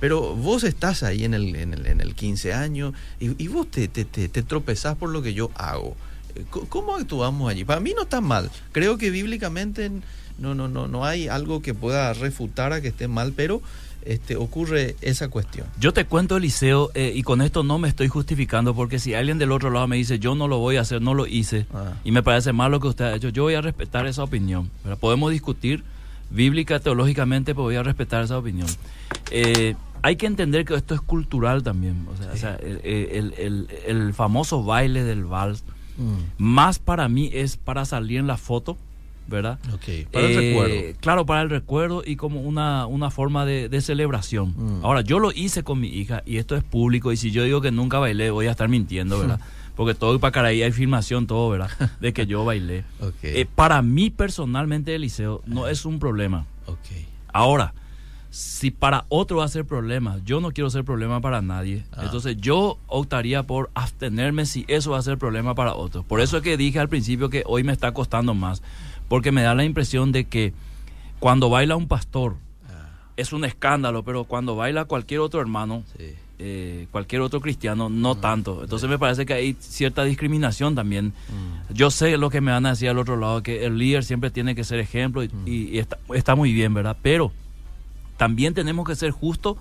[0.00, 3.88] Pero vos estás ahí en el, en el, en el 15 años y, vos te,
[3.88, 5.96] te, te, tropezás por lo que yo hago.
[6.34, 7.64] Eh, ¿Cómo actuamos allí?
[7.64, 8.50] Para mí no está mal.
[8.72, 9.90] Creo que bíblicamente
[10.38, 13.62] no, no, no, no hay algo que pueda refutar a que esté mal, pero
[14.04, 15.66] este, ocurre esa cuestión.
[15.78, 19.38] Yo te cuento, Eliseo, eh, y con esto no me estoy justificando, porque si alguien
[19.38, 21.94] del otro lado me dice, yo no lo voy a hacer, no lo hice, ah.
[22.04, 24.70] y me parece mal lo que usted ha hecho, yo voy a respetar esa opinión.
[24.82, 25.84] Pero podemos discutir
[26.30, 28.68] bíblica, teológicamente, pues voy a respetar esa opinión.
[29.30, 32.06] Eh, hay que entender que esto es cultural también.
[32.32, 35.64] O sea, el, famoso baile del vals,
[35.96, 36.42] mm.
[36.42, 38.76] más para mí es para salir en la foto,
[39.26, 39.58] ¿verdad?
[40.12, 40.98] Para el eh, recuerdo.
[41.00, 44.54] Claro, para el recuerdo y como una, una forma de, celebración.
[44.56, 44.84] Mm.
[44.84, 47.60] Ahora, yo lo hice con mi hija y esto es público y si yo digo
[47.60, 49.40] que nunca bailé, voy a estar mintiendo, ¿verdad?
[49.76, 51.70] Porque todo para Caraí hay filmación, todo, ¿verdad?
[52.00, 52.84] De que yo bailé.
[53.22, 56.46] Eh, para mí personalmente, Eliseo, no es un problema.
[57.32, 57.74] Ahora,
[58.30, 61.84] si para otro va a ser problema, yo no quiero ser problema para nadie.
[61.92, 62.02] Ah.
[62.02, 66.02] Entonces yo optaría por abstenerme si eso va a ser problema para otro.
[66.02, 68.60] Por eso es que dije al principio que hoy me está costando más.
[69.08, 70.52] Porque me da la impresión de que
[71.20, 72.34] cuando baila un pastor
[72.68, 72.90] ah.
[73.16, 75.84] es un escándalo, pero cuando baila cualquier otro hermano,
[76.46, 78.20] eh, cualquier otro cristiano, no mm.
[78.20, 78.62] tanto.
[78.62, 81.06] Entonces me parece que hay cierta discriminación también.
[81.06, 81.72] Mm.
[81.72, 84.30] Yo sé lo que me van a decir al otro lado, que el líder siempre
[84.30, 85.78] tiene que ser ejemplo y, mm.
[85.78, 86.98] está, está, muy bien, ¿verdad?
[87.00, 87.32] Pero
[88.18, 89.56] también tenemos que ser justos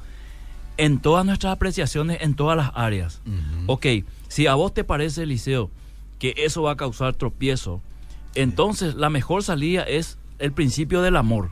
[0.75, 3.21] en todas nuestras apreciaciones, en todas las áreas.
[3.67, 3.85] Ok,
[4.27, 5.71] si a vos te parece, Eliseo,
[6.19, 7.81] que eso va a causar tropiezo,
[8.35, 11.51] entonces la mejor salida es el principio del amor.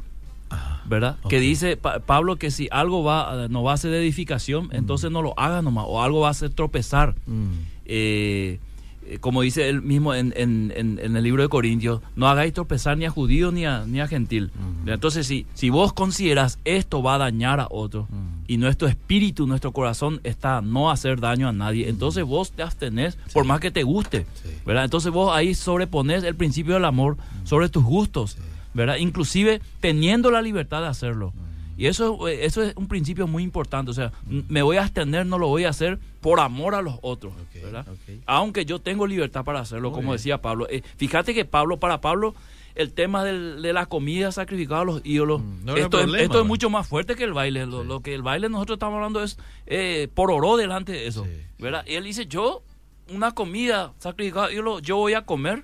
[0.85, 1.17] ¿Verdad?
[1.29, 4.75] Que dice Pablo que si algo va, no va a ser de edificación, mm.
[4.75, 7.15] entonces no lo haga nomás, o algo va a hacer tropezar.
[7.25, 7.51] Mm.
[7.85, 8.59] Eh,
[9.07, 13.09] eh, como dice él mismo en, el libro de Corintios, no hagáis tropezar ni a
[13.09, 14.51] judío ni a, ni a gentil.
[14.85, 14.89] Mm.
[14.89, 18.07] Entonces, si, si vos consideras esto va a dañar a otro
[18.47, 22.63] y nuestro espíritu, nuestro corazón está a no hacer daño a nadie, entonces vos te
[22.63, 24.25] abstenés por más que te guste,
[24.65, 24.83] ¿verdad?
[24.83, 28.37] Entonces vos ahí sobrepones el principio del amor sobre tus gustos.
[28.73, 28.97] ¿Verdad?
[28.97, 31.33] Inclusive teniendo la libertad de hacerlo.
[31.77, 33.89] Y eso, eso es un principio muy importante.
[33.89, 36.99] O sea, me voy a abstener, no lo voy a hacer por amor a los
[37.01, 37.33] otros.
[37.55, 37.87] ¿verdad?
[38.27, 40.67] Aunque yo tengo libertad para hacerlo, como decía Pablo.
[40.69, 42.35] Eh, fíjate que Pablo, para Pablo,
[42.75, 46.69] el tema de la comida sacrificada a los ídolos, mm, esto, es, esto es mucho
[46.69, 47.65] más fuerte que el baile.
[47.65, 51.25] Lo, que el baile nosotros estamos hablando es eh, por oro delante de eso.
[51.57, 51.83] ¿verdad?
[51.87, 52.61] Y él dice, yo,
[53.09, 55.63] una comida sacrificada a ídolos, yo voy a comer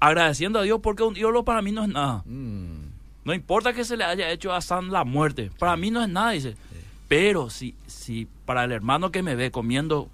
[0.00, 2.22] agradeciendo a Dios porque un ídolo para mí no es nada.
[2.24, 2.90] Mm.
[3.24, 6.08] No importa que se le haya hecho a San la muerte, para mí no es
[6.08, 6.56] nada, dice.
[7.06, 10.08] Pero si, si para el hermano que me ve comiendo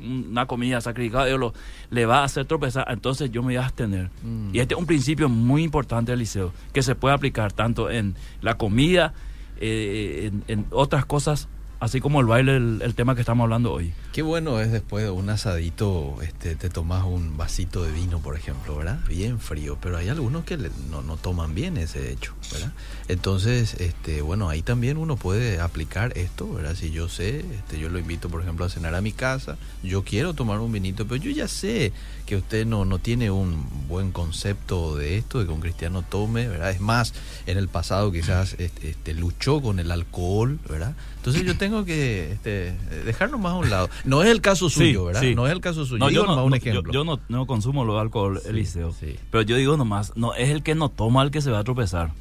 [0.00, 1.54] una comida sacrificada, Dios lo,
[1.90, 4.10] le va a hacer tropezar, entonces yo me voy a abstener.
[4.52, 8.14] Y este es un principio muy importante del liceo, que se puede aplicar tanto en
[8.40, 9.14] la comida,
[9.58, 11.48] eh, en, otras cosas
[11.80, 13.92] así como el baile, el, tema que estamos hablando hoy.
[14.12, 18.36] Qué bueno es después de un asadito, este, te tomas un vasito de vino, por
[18.36, 18.98] ejemplo, ¿verdad?
[19.08, 22.72] Bien frío, pero hay algunos que no, no, toman bien ese hecho, ¿verdad?
[23.08, 26.74] Entonces, este, bueno, ahí también uno puede aplicar esto, ¿verdad?
[26.74, 30.02] Si yo sé, este, yo lo invito, por ejemplo, a cenar a mi casa, yo
[30.02, 31.92] quiero tomar un vinito, pero yo ya sé
[32.24, 36.48] que usted no, no tiene un buen concepto de esto, de que un cristiano tome,
[36.48, 36.70] ¿verdad?
[36.70, 37.12] Es más,
[37.46, 40.94] en el pasado quizás este, este luchó con el alcohol, ¿verdad?
[41.26, 42.72] Entonces yo tengo que este,
[43.04, 43.90] dejarlo más a un lado.
[44.04, 45.22] No es el caso suyo, ¿verdad?
[45.34, 46.08] No es el caso suyo.
[46.08, 46.92] yo, no, un ejemplo.
[46.92, 48.94] Yo, no, consumo los alcohol, Eliseo.
[49.32, 51.64] Pero yo digo nomás, no es el que no toma el que se va a
[51.64, 52.12] tropezar.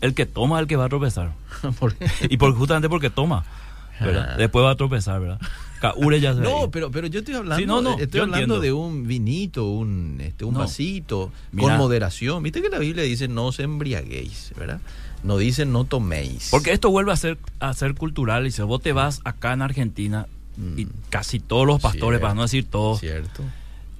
[0.00, 1.32] El que toma el que va a tropezar.
[2.30, 3.44] y por, justamente porque toma.
[4.00, 4.38] ¿verdad?
[4.38, 5.38] Después va a tropezar, ¿verdad?
[6.40, 11.32] no, pero, pero yo estoy hablando, estoy hablando de un vinito, un, este, un vasito,
[11.54, 12.42] con moderación.
[12.42, 14.80] Viste que la Biblia dice no os embriaguéis, ¿verdad?
[15.24, 16.48] No dice no toméis.
[16.50, 18.46] Porque esto vuelve a ser, a ser cultural.
[18.46, 20.26] Y si vos te vas acá en Argentina,
[20.76, 20.90] y mm.
[21.10, 23.42] casi todos los pastores, para no decir todos, cierto.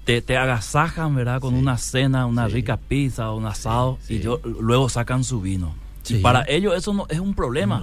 [0.04, 1.40] Te, te, agasajan, ¿verdad?
[1.40, 5.74] Con una cena, una rica pizza, un asado, y yo, luego sacan su vino.
[6.22, 7.82] Para ellos eso no es un problema.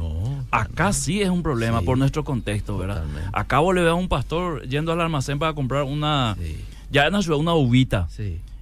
[0.51, 3.03] Acá sí es un problema por nuestro contexto, ¿verdad?
[3.33, 6.37] Acá vos le veo a un pastor yendo al almacén para comprar una,
[6.91, 8.07] ya en la ciudad, una uvita.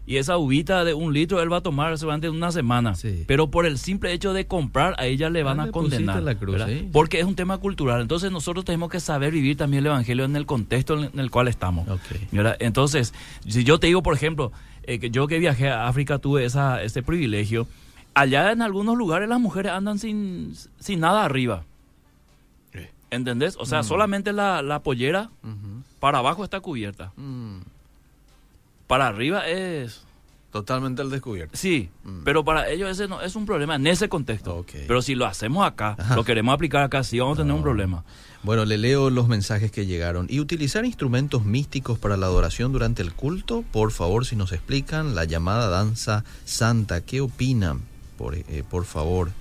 [0.09, 2.95] Y esa uvita de un litro él va a tomar seguramente una semana.
[3.27, 6.23] Pero por el simple hecho de comprar, a ella le van a condenar.
[6.91, 8.01] Porque es un tema cultural.
[8.01, 11.47] Entonces nosotros tenemos que saber vivir también el Evangelio en el contexto en el cual
[11.47, 11.87] estamos.
[12.59, 13.13] Entonces,
[13.47, 16.81] si yo te digo, por ejemplo, eh, que yo que viajé a África tuve esa,
[16.81, 17.67] ese privilegio
[18.15, 21.65] allá en algunos lugares las mujeres andan sin, sin nada arriba.
[23.11, 23.57] ¿Entendés?
[23.59, 23.83] O sea, mm.
[23.83, 25.29] solamente la, la pollera
[25.99, 27.11] para abajo está cubierta.
[27.15, 27.59] Mm.
[28.89, 30.01] Para arriba es...
[30.51, 31.55] Totalmente al descubierto.
[31.55, 32.23] Sí, mm.
[32.23, 34.65] pero para ellos ese no es un problema en ese contexto.
[34.87, 38.03] Pero si lo hacemos acá, lo queremos aplicar acá, sí vamos a tener un problema.
[38.41, 40.25] Bueno, le leo los mensajes que llegaron.
[40.27, 45.13] Y utilizar instrumentos místicos para la adoración durante el culto, por favor, si nos explican,
[45.13, 47.83] la llamada danza santa, ¿qué opinan?
[48.19, 49.31] por, eh, por favor.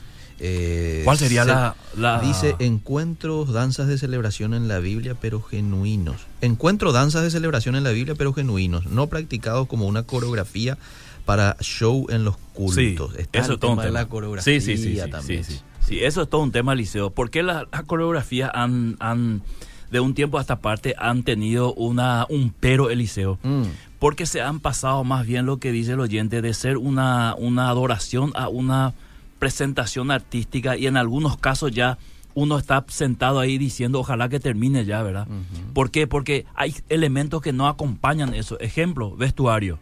[0.40, 1.74] Eh, ¿Cuál sería la,
[2.22, 6.16] Dice encuentros, danzas de celebración en la Biblia, pero genuinos.
[6.40, 10.78] Encuentro, danzas de celebración en la Biblia, pero genuinos, no practicados como una coreografía
[11.24, 13.12] para show en los cultos.
[13.16, 13.90] Sí, eso es todo un tema.
[13.90, 15.44] la coreografía sí, sí, también.
[15.44, 17.10] Sí, eso es todo un tema, Liceo.
[17.10, 19.42] ¿Por qué las la coreografías han, han,
[19.90, 23.38] de un tiempo a esta parte, han tenido una, un pero, Eliseo?
[23.42, 23.64] Mm
[23.98, 27.68] porque se han pasado más bien lo que dice el oyente de ser una, una
[27.68, 28.94] adoración a una
[29.38, 31.98] presentación artística y en algunos casos ya
[32.34, 35.26] uno está sentado ahí diciendo ojalá que termine ya, ¿verdad?
[35.74, 36.06] ¿Por qué?
[36.06, 38.58] Porque hay elementos que no acompañan eso.
[38.60, 39.80] Ejemplo, vestuario.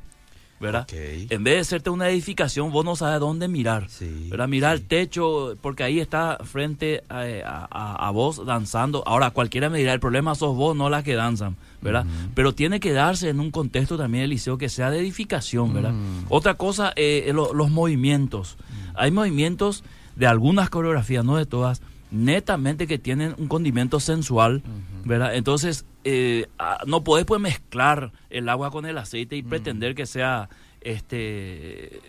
[0.58, 0.86] ¿verdad?
[0.90, 3.88] En vez de hacerte una edificación, vos no sabes dónde mirar,
[4.30, 4.48] ¿verdad?
[4.48, 9.02] Mirar el techo, porque ahí está frente a, vos danzando.
[9.06, 12.06] Ahora, cualquiera me dirá, el problema sos vos, no las que danzan, ¿verdad?
[12.34, 15.92] Pero tiene que darse en un contexto también el liceo que sea de edificación, ¿verdad?
[16.28, 18.56] Otra cosa, eh, los movimientos.
[18.96, 19.84] Hay movimientos
[20.16, 24.62] de algunas coreografías, no de todas, netamente que tienen un condimento sensual,
[25.04, 25.34] ¿verdad?
[25.34, 30.06] Entonces, eh, ah, no podés pues mezclar el agua con el aceite y pretender que
[30.06, 30.48] sea
[30.80, 32.00] este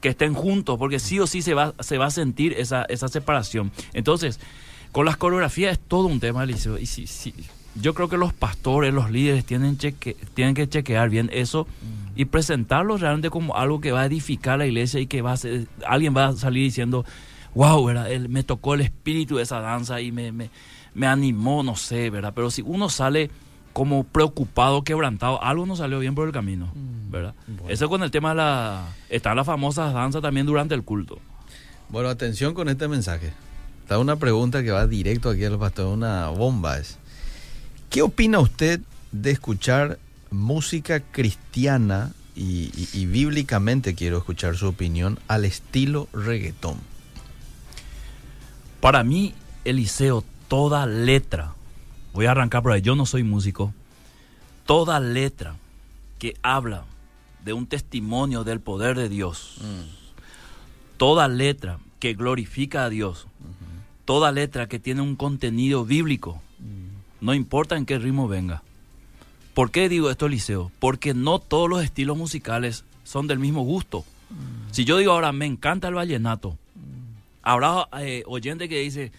[0.00, 3.08] que estén juntos, porque sí o sí se va, se va a sentir esa, esa
[3.08, 3.72] separación.
[3.94, 4.38] Entonces,
[4.92, 6.78] con las coreografías es todo un tema, Eliseo.
[6.78, 7.34] Y si, si,
[7.80, 11.66] yo creo que los pastores, los líderes tienen, cheque, tienen que chequear bien eso
[12.14, 15.36] y presentarlo realmente como algo que va a edificar la iglesia y que va a
[15.36, 17.04] ser, alguien va a salir diciendo,
[17.54, 18.08] wow, ¿verdad?
[18.28, 20.50] me tocó el espíritu de esa danza y me, me,
[20.94, 22.32] me animó, no sé, ¿verdad?
[22.34, 23.30] Pero si uno sale
[23.72, 27.34] como preocupado, quebrantado, algo no salió bien por el camino, mm, ¿verdad?
[27.68, 28.88] Eso con el tema de la...
[29.10, 31.18] Están las famosas danzas también durante el culto.
[31.90, 33.34] Bueno, atención con este mensaje.
[33.82, 36.98] Está una pregunta que va directo aquí al pastor, una bomba es.
[37.90, 38.80] ¿Qué opina usted
[39.12, 39.98] de escuchar
[40.30, 46.76] música cristiana y, y bíblicamente quiero escuchar su opinión al estilo reggaetón?
[48.80, 51.54] Para mí, Eliseo, toda letra,
[52.12, 53.72] voy a arrancar por ahí, yo no soy músico,
[54.64, 55.56] toda letra
[56.18, 56.84] que habla
[57.44, 60.96] de un testimonio del poder de Dios, mm.
[60.96, 63.26] toda letra que glorifica a Dios,
[64.04, 66.42] toda letra que tiene un contenido bíblico.
[67.26, 68.62] No importa en qué ritmo venga.
[69.52, 70.70] ¿Por qué digo esto, Eliseo?
[70.78, 74.04] Porque no todos los estilos musicales son del mismo gusto.
[74.30, 74.72] Mm.
[74.72, 76.56] Si yo digo ahora, me encanta el vallenato,
[77.42, 79.10] habrá eh, oyente que dice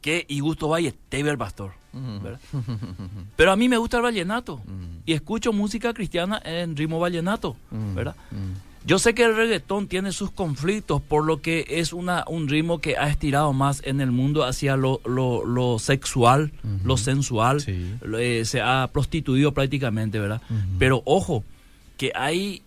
[0.00, 1.72] que y gusto vaya Teve el pastor.
[3.36, 4.60] Pero a mí me gusta el vallenato.
[5.04, 7.56] y escucho música cristiana en ritmo vallenato,
[7.96, 8.14] ¿verdad?
[8.86, 12.80] Yo sé que el reggaetón tiene sus conflictos por lo que es una, un ritmo
[12.80, 16.52] que ha estirado más en el mundo hacia lo, lo, sexual,
[16.84, 20.40] lo sensual, eh, se ha prostituido prácticamente, ¿verdad?
[20.78, 21.42] Pero ojo,
[21.96, 22.62] que hay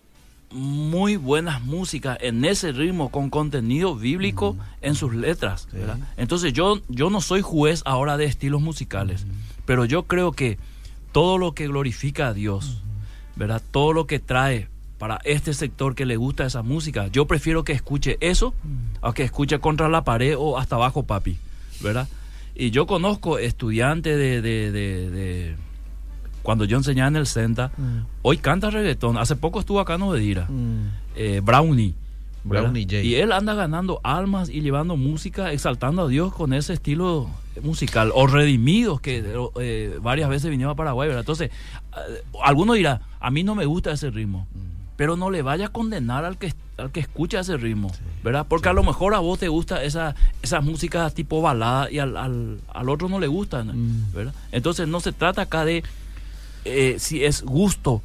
[0.50, 5.98] muy buenas músicas en ese ritmo con contenido bíblico en sus letras, ¿verdad?
[6.18, 9.26] Entonces yo, yo no soy juez ahora de estilos musicales,
[9.64, 10.58] pero yo creo que
[11.12, 12.82] todo lo que glorifica a Dios,
[13.36, 13.62] ¿verdad?
[13.70, 14.68] Todo lo que trae
[15.00, 17.08] para este sector que le gusta esa música.
[17.08, 18.52] Yo prefiero que escuche eso
[19.00, 21.38] a que escuche contra la pared o hasta abajo, papi,
[21.80, 22.06] ¿verdad?
[22.54, 25.56] Y yo conozco estudiantes de, de, de,
[26.42, 27.98] cuando yo enseñaba en el CENTA, mm.
[28.20, 29.16] hoy canta reggaetón.
[29.16, 30.88] Hace poco estuvo acá en Obedira, mm.
[31.16, 31.94] eh, Brownie.
[32.44, 32.96] Brownie J.
[32.98, 37.30] Y él anda ganando almas y llevando música, exaltando a Dios con ese estilo
[37.62, 38.12] musical.
[38.14, 39.24] O Redimidos, que
[39.60, 41.22] eh, varias veces vinieron a Paraguay, ¿verdad?
[41.22, 44.46] Entonces, eh, alguno dirá, a mí no me gusta ese ritmo.
[44.54, 44.69] Mm
[45.00, 47.90] pero no le vaya a condenar al que, al que escucha ese ritmo,
[48.22, 48.44] ¿verdad?
[48.46, 52.18] Porque a lo mejor a vos te gusta esa, esa música tipo balada y al,
[52.18, 54.12] al, otro no le gusta, mm.
[54.12, 54.34] ¿verdad?
[54.52, 55.82] Entonces no se trata acá de
[56.66, 58.02] eh, si es gusto,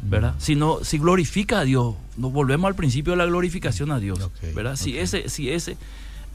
[0.00, 0.32] ¿verdad?
[0.32, 0.40] Mm.
[0.40, 1.96] Sino si glorifica a Dios.
[2.16, 4.76] Nos volvemos al principio de la glorificación a Dios, ¿verdad?
[4.76, 5.76] Si ese, si ese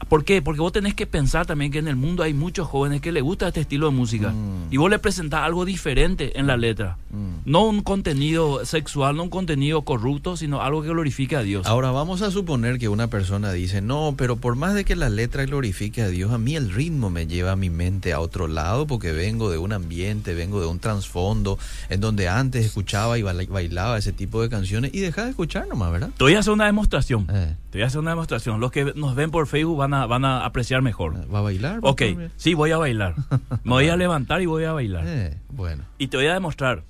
[0.08, 0.40] ¿Por qué?
[0.42, 3.22] Porque vos tenés que pensar también que en el mundo hay muchos jóvenes que les
[3.22, 4.30] gusta este estilo de música.
[4.30, 4.72] Mm.
[4.72, 6.96] Y vos le presentás algo diferente en la letra.
[7.10, 7.50] Mm.
[7.50, 11.66] No un contenido sexual, no un contenido corrupto, sino algo que glorifique a Dios.
[11.66, 15.08] Ahora vamos a suponer que una persona dice, no, pero por más de que la
[15.08, 18.48] letra glorifique a Dios, a mí el ritmo me lleva a mi mente a otro
[18.48, 21.58] lado porque vengo de un ambiente, vengo de un trasfondo
[21.88, 25.92] en donde antes escuchaba y bailaba ese tipo de canciones y dejaba de escuchar nomás,
[25.92, 26.10] ¿verdad?
[26.16, 27.26] Te voy a hacer una demostración.
[27.30, 27.54] Eh.
[27.70, 28.60] Te voy a hacer una demostración.
[28.60, 31.32] Los que nos ven por Facebook van van a, apreciar mejor.
[31.32, 31.80] ¿Va a bailar?
[31.82, 32.02] Ok,
[32.36, 33.14] sí, voy a bailar.
[33.62, 35.04] Me voy a levantar y voy a bailar.
[35.06, 35.84] Eh, bueno.
[35.98, 36.84] Y te voy a demostrar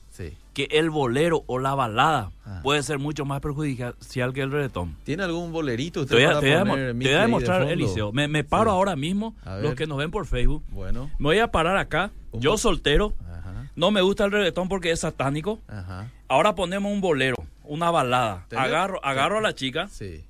[0.58, 2.58] que el bolero o la balada ah.
[2.64, 4.96] puede ser mucho más perjudicial que el reggaetón.
[5.04, 8.10] ¿Tiene algún bolerito te voy a, te voy a demostrar, Eliseo.
[8.10, 10.64] Me, paro ahora mismo, los que nos ven por Facebook.
[10.70, 11.10] Bueno.
[11.18, 13.14] Me voy a parar acá, yo soltero.
[13.76, 15.60] No me gusta el reggaetón porque es satánico.
[16.26, 18.44] Ahora ponemos un bolero, una balada.
[18.56, 19.86] Agarro, agarro a la chica.
[19.88, 20.24] Sí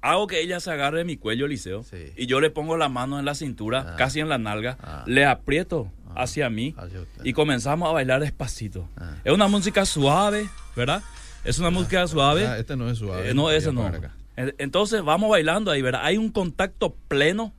[0.00, 1.84] hago que ella se agarre de mi cuello, Liceo,
[2.16, 3.96] y yo le pongo la mano en la cintura, ah.
[3.96, 5.04] casi en la nalga, ah.
[5.06, 6.22] le aprieto ah.
[6.22, 6.74] hacia mí
[7.24, 8.88] y comenzamos a bailar despacito.
[9.24, 11.02] Es una música suave, ¿verdad?
[11.44, 12.58] Es una música suave.
[12.58, 13.30] este no es suave.
[13.30, 13.90] Eh, no, ese no.
[14.36, 16.02] Entonces vamos bailando ahí, ¿verdad?
[16.04, 17.52] Hay un contacto pleno,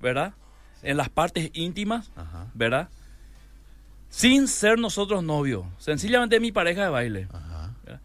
[0.00, 0.34] ¿verdad?
[0.82, 2.10] En las partes íntimas,
[2.54, 2.88] ¿verdad?
[4.08, 7.28] Sin ser nosotros novios, sencillamente mi pareja de baile.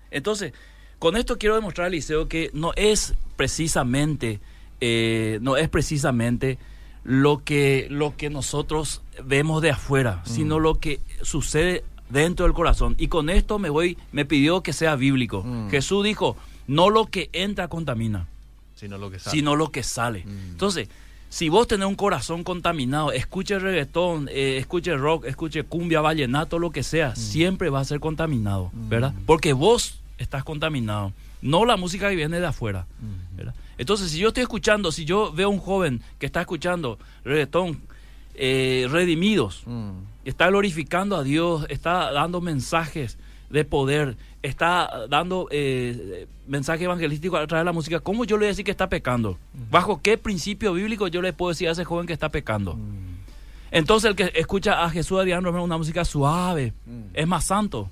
[0.09, 0.53] Entonces,
[1.01, 4.39] con esto quiero demostrar al liceo que no es precisamente,
[4.81, 6.59] eh, no es precisamente
[7.03, 12.93] lo que, lo que nosotros vemos de afuera, sino lo que sucede dentro del corazón.
[12.99, 15.43] Y con esto me voy, me pidió que sea bíblico.
[15.71, 16.37] Jesús dijo,
[16.67, 18.27] no lo que entra contamina,
[18.75, 19.35] sino lo que sale.
[19.35, 20.23] Sino lo que sale.
[20.51, 20.87] Entonces,
[21.29, 26.69] si vos tenés un corazón contaminado, escuche reggaetón, eh, escuche rock, escuche cumbia, vallenato, lo
[26.69, 29.15] que sea, siempre va a ser contaminado, ¿verdad?
[29.25, 31.13] Porque vos estás contaminado.
[31.41, 32.85] No la música que viene de afuera.
[33.77, 37.81] Entonces, si yo estoy escuchando, si yo veo un joven que está escuchando reggaetón,
[38.35, 39.91] eh, redimidos, mm.
[40.25, 43.17] está glorificando a Dios, está dando mensajes
[43.49, 48.41] de poder, está dando eh, mensaje evangelístico a través de la música, ¿cómo yo le
[48.41, 49.37] voy a decir que está pecando?
[49.69, 52.75] ¿Bajo qué principio bíblico yo le puedo decir a ese joven que está pecando?
[52.75, 53.11] Mm.
[53.71, 57.01] Entonces el que escucha a Jesús Adrián Romero una música suave, mm.
[57.13, 57.89] es más santo.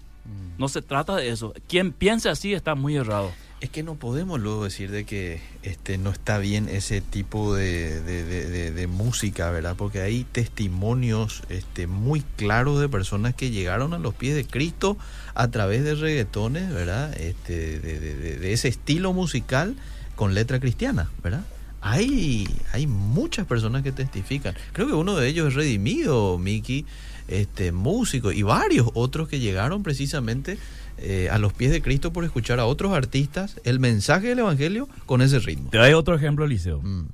[0.57, 1.53] No se trata de eso.
[1.67, 3.31] Quien piense así está muy errado.
[3.61, 8.87] Es que no podemos luego decir de que este no está bien ese tipo de,
[8.89, 9.75] música, ¿verdad?
[9.77, 14.97] Porque hay testimonios este, muy claros de personas que llegaron a los pies de Cristo
[15.33, 17.13] a través de reggaetones, ¿verdad?
[17.19, 19.75] Este, de, ese estilo musical
[20.15, 21.45] con letra cristiana, ¿verdad?
[21.81, 24.55] Hay, hay muchas personas que testifican.
[24.73, 26.85] Creo que uno de ellos es redimido, Miki
[27.29, 30.57] este, músicos y varios otros que llegaron precisamente
[30.97, 34.89] eh, a los pies de Cristo por escuchar a otros artistas el mensaje del Evangelio
[35.05, 35.69] con ese ritmo.
[35.69, 36.81] Te doy otro ejemplo, Eliseo.
[36.81, 37.07] Mm.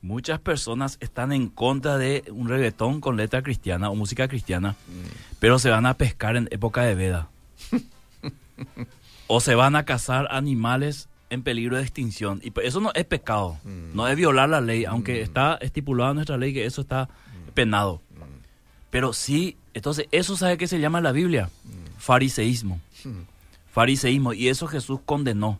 [0.00, 5.36] Muchas personas están en contra de un reggaetón con letra cristiana o música cristiana, mm.
[5.40, 7.28] pero se van a pescar en época de veda.
[9.26, 12.40] o se van a cazar animales en peligro de extinción.
[12.42, 13.96] Y eso no es pecado, mm.
[13.96, 17.08] no es violar la ley, aunque está estipulado en nuestra ley que eso está
[17.52, 18.00] penado.
[18.90, 21.50] Pero sí, entonces eso sabe que se llama la Biblia,
[21.98, 22.80] fariseísmo.
[23.72, 25.58] Fariseísmo, y eso Jesús condenó.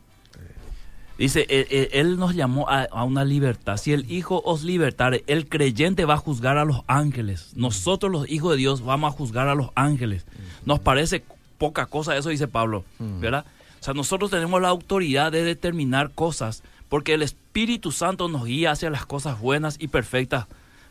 [1.17, 1.47] Dice,
[1.93, 3.77] él, nos llamó a, una libertad.
[3.77, 7.53] Si el Hijo os libertare, el creyente va a juzgar a los ángeles.
[7.55, 10.25] Nosotros los hijos de Dios vamos a juzgar a los ángeles.
[10.65, 11.23] Nos parece
[11.57, 12.85] poca cosa, eso dice Pablo.
[12.99, 13.45] ¿verdad?
[13.79, 18.71] O sea, nosotros tenemos la autoridad de determinar cosas porque el Espíritu Santo nos guía
[18.71, 20.45] hacia las cosas buenas y perfectas,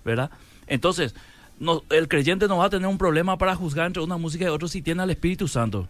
[0.04, 0.30] ¿verdad?
[0.66, 1.14] Entonces,
[1.58, 4.48] no, el creyente no va a tener un problema para juzgar entre una música y
[4.48, 5.88] otra si tiene al Espíritu Santo.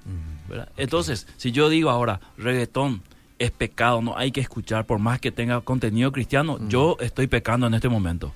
[0.77, 3.03] Entonces, si yo digo ahora, reggaetón
[3.39, 7.67] es pecado, no hay que escuchar por más que tenga contenido cristiano, yo estoy pecando
[7.67, 8.33] en este momento.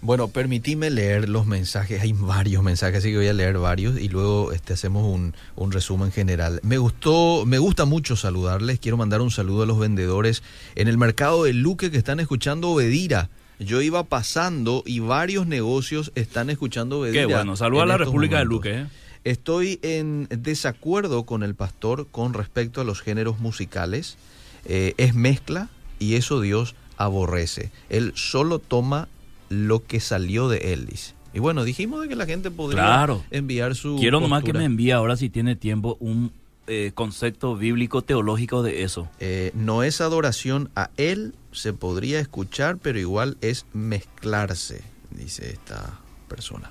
[0.00, 4.08] Bueno, permitime leer los mensajes, hay varios mensajes, así que voy a leer varios y
[4.08, 6.60] luego este, hacemos un, un, resumen general.
[6.62, 10.44] Me gustó, me gusta mucho saludarles, quiero mandar un saludo a los vendedores
[10.76, 13.28] en el mercado de Luque que están escuchando Obedira.
[13.58, 18.44] Yo iba pasando y varios negocios están escuchando Qué bueno, saluda a la República de
[18.44, 18.80] Luque.
[18.80, 18.86] ¿eh?
[19.24, 24.16] Estoy en desacuerdo con el pastor con respecto a los géneros musicales.
[24.64, 27.72] Eh, es mezcla y eso Dios aborrece.
[27.88, 29.08] Él solo toma
[29.48, 31.14] lo que salió de él, dice.
[31.34, 33.96] Y bueno, dijimos de que la gente podría enviar su.
[33.96, 36.32] Quiero nomás que me envíe ahora, si tiene tiempo, un
[36.68, 39.08] eh, concepto bíblico teológico de eso.
[39.54, 46.70] no es adoración a él, se podría escuchar, pero igual es mezclarse, dice esta persona.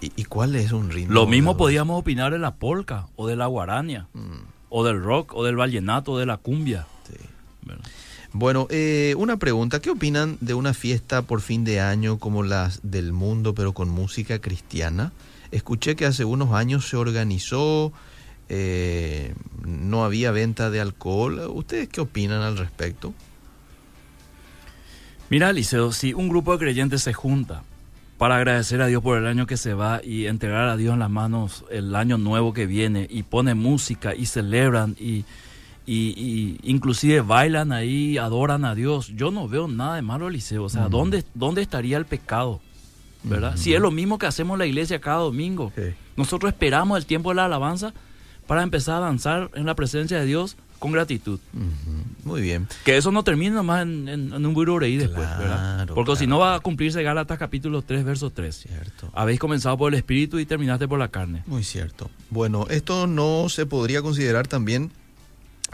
[0.00, 1.14] ¿Y, cuál es un ritmo?
[1.14, 4.68] Lo mismo podíamos opinar de la polca, o de la guarania, mm.
[4.68, 6.86] o del rock, o del vallenato, o de la cumbia.
[8.32, 12.80] Bueno, eh, una pregunta, ¿qué opinan de una fiesta por fin de año como las
[12.82, 15.12] del mundo, pero con música cristiana?
[15.52, 17.94] Escuché que hace unos años se organizó,
[18.50, 19.34] eh,
[19.64, 21.50] no había venta de alcohol.
[21.50, 23.14] ¿Ustedes qué opinan al respecto?
[25.28, 27.62] Mira, Liceo, si un grupo de creyentes se junta
[28.16, 31.00] para agradecer a Dios por el año que se va y entregar a Dios en
[31.00, 35.24] las manos el año nuevo que viene y pone música y celebran y,
[35.84, 40.64] y, inclusive bailan ahí, adoran a Dios, yo no veo nada de malo, Liceo.
[40.64, 42.60] O sea, ¿dónde, ¿dónde estaría el pecado?
[43.24, 43.56] ¿Verdad?
[43.56, 45.72] Si es lo mismo que hacemos en la iglesia cada domingo.
[46.16, 47.92] Nosotros esperamos el tiempo de la alabanza
[48.46, 51.40] para empezar a danzar en la presencia de Dios con gratitud.
[52.24, 52.68] Muy bien.
[52.84, 55.88] Que eso no termine nomás en, en, un burureí después, ¿verdad?
[55.94, 58.54] Porque si no va a cumplirse Gálatas capítulo 3, verso 3.
[58.54, 59.10] Cierto.
[59.14, 61.42] Habéis comenzado por el espíritu y terminaste por la carne.
[61.46, 62.10] Muy cierto.
[62.30, 64.90] Bueno, esto no se podría considerar también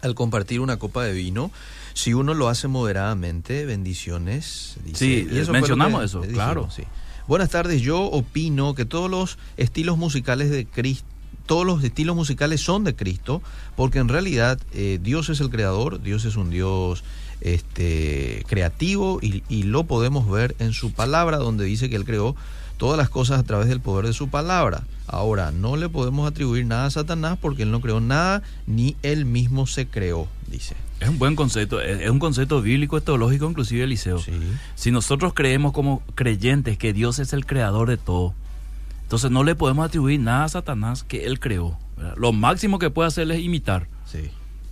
[0.03, 1.51] al compartir una copa de vino.
[1.95, 4.77] Si uno lo hace moderadamente, bendiciones.
[4.95, 6.69] sí, y eso mencionamos eso, claro.
[6.71, 6.85] Sí.
[7.29, 11.07] Buenas tardes, yo opino que todos los estilos musicales de Cristo
[11.47, 13.43] todos los estilos musicales son de Cristo,
[13.77, 17.05] porque en realidad eh, Dios es el creador, Dios es un Dios
[17.41, 22.37] este, creativo y, y, lo podemos ver en su palabra, donde dice que Él creó
[22.77, 24.83] todas las cosas a través del poder de su palabra.
[25.07, 29.25] Ahora, no le podemos atribuir nada a Satanás porque Él no creó nada, ni Él
[29.25, 30.75] mismo se creó, dice.
[30.99, 34.19] Es un buen concepto, es un concepto bíblico, teológico, inclusive Eliseo.
[34.19, 34.33] Sí.
[34.75, 38.35] Si nosotros creemos como creyentes que Dios es el creador de todo,
[39.13, 41.77] entonces no le podemos atribuir nada a Satanás que él creó.
[42.17, 43.87] Lo máximo que puede hacer es imitar.
[44.07, 44.31] Sí,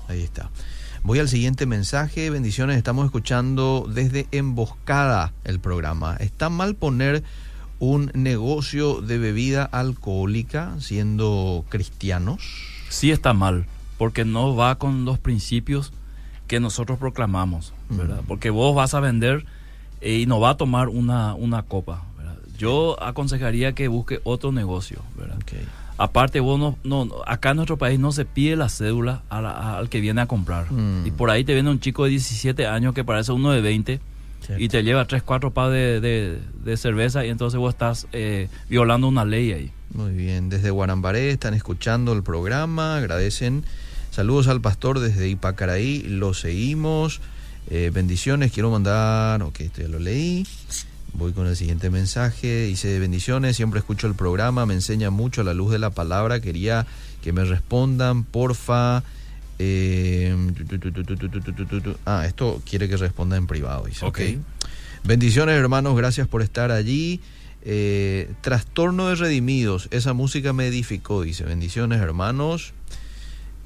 [0.08, 0.48] ahí está.
[1.02, 2.30] Voy al siguiente mensaje.
[2.30, 6.16] Bendiciones, estamos escuchando desde Emboscada el programa.
[6.20, 7.22] ¿Está mal poner
[7.80, 12.42] un negocio de bebida alcohólica siendo cristianos?
[12.88, 13.66] Sí está mal,
[13.98, 15.92] porque no va con los principios
[16.46, 18.22] que nosotros proclamamos, ¿verdad?
[18.22, 18.26] Mm.
[18.26, 19.44] Porque vos vas a vender
[20.00, 22.04] y no va a tomar una, una copa,
[22.60, 25.38] yo aconsejaría que busque otro negocio, ¿verdad?
[25.96, 30.20] Aparte, vos no, acá en nuestro país no se pide la cédula al que viene
[30.20, 30.70] a comprar.
[30.70, 31.06] Mm.
[31.06, 34.00] Y por ahí te viene un chico de 17 años que parece uno de 20
[34.58, 39.08] y te lleva 3, 4 pa de, de, cerveza y entonces vos estás eh, violando
[39.08, 39.72] una ley ahí.
[39.94, 43.64] Muy bien, desde Guarambaré están escuchando el programa, agradecen.
[44.10, 47.20] Saludos al pastor desde Ipacaraí, lo seguimos.
[47.68, 50.46] Eh, bendiciones, quiero mandar, ok, esto ya lo leí.
[51.14, 52.64] Voy con el siguiente mensaje.
[52.66, 56.40] Dice, bendiciones, siempre escucho el programa, me enseña mucho a la luz de la palabra.
[56.40, 56.86] Quería
[57.22, 59.02] que me respondan, porfa.
[62.06, 63.84] ah, esto quiere que responda en privado.
[63.86, 64.20] Dice, ok.
[65.04, 67.20] Bendiciones, hermanos, gracias por estar allí.
[68.40, 71.44] Trastorno de redimidos, esa música me edificó, dice.
[71.44, 72.72] Bendiciones, hermanos.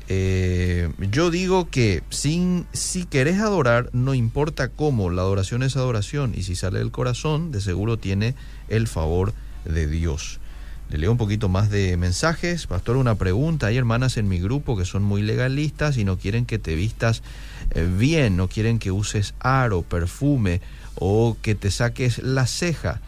[0.09, 6.35] Eh, yo digo que sin, si querés adorar, no importa cómo, la adoración es adoración
[6.37, 8.35] y si sale del corazón, de seguro tiene
[8.69, 9.33] el favor
[9.65, 10.41] de Dios.
[10.91, 12.67] Le leo un poquito más de mensajes.
[12.67, 13.69] Pastor, una pregunta.
[13.69, 17.23] Hay hermanas en mi grupo que son muy legalistas y no quieren que te vistas
[17.71, 20.61] eh, bien, no quieren que uses aro, perfume
[20.97, 23.01] o que te saques la ceja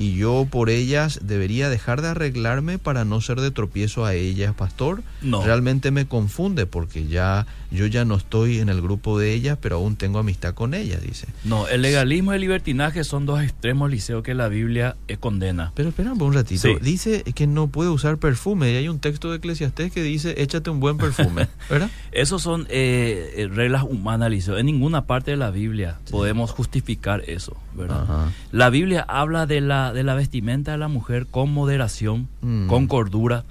[0.00, 4.54] y yo por ellas debería dejar de arreglarme para no ser de tropiezo a ellas,
[4.54, 5.02] pastor.
[5.20, 5.44] No.
[5.44, 9.76] Realmente me confunde porque ya yo ya no estoy en el grupo de ellas, pero
[9.76, 11.28] aún tengo amistad con ellas, dice.
[11.44, 15.72] No, el legalismo y el libertinaje son dos extremos, Liceo, que la Biblia condena.
[15.74, 16.68] Pero espera un ratito.
[16.80, 20.70] Dice que no puede usar perfume y hay un texto de Eclesiastés que dice échate
[20.70, 21.90] un buen perfume, ¿verdad?
[22.10, 24.58] Esos son eh, eh, reglas humanas, Liceo.
[24.58, 28.28] En ninguna parte de la Biblia podemos justificar eso, ¿verdad?
[28.52, 32.68] La Biblia habla de la, de la vestimenta de la mujer con moderación, mm.
[32.68, 33.44] con cordura,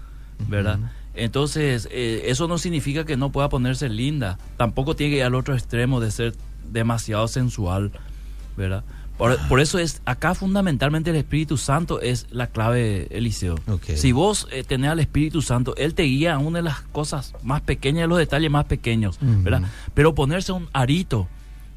[0.48, 0.80] ¿verdad?
[1.16, 4.38] Entonces, eh, eso no significa que no pueda ponerse linda.
[4.58, 6.36] Tampoco tiene que ir al otro extremo de ser
[6.72, 7.92] demasiado sensual,
[8.56, 8.84] ¿verdad?
[9.18, 13.60] Por, eso es, acá fundamentalmente el Espíritu Santo es la clave, Eliseo.
[13.96, 17.34] Si vos eh, tenés al Espíritu Santo, Él te guía a una de las cosas
[17.44, 19.64] más pequeñas, los detalles más pequeños, ¿verdad?
[19.94, 21.28] Pero ponerse un arito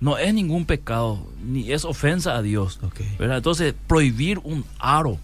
[0.03, 2.81] no es ningún pecado, ni es ofensa a Dios,
[3.21, 3.37] ¿verdad?
[3.37, 5.17] Entonces, prohibir un aro,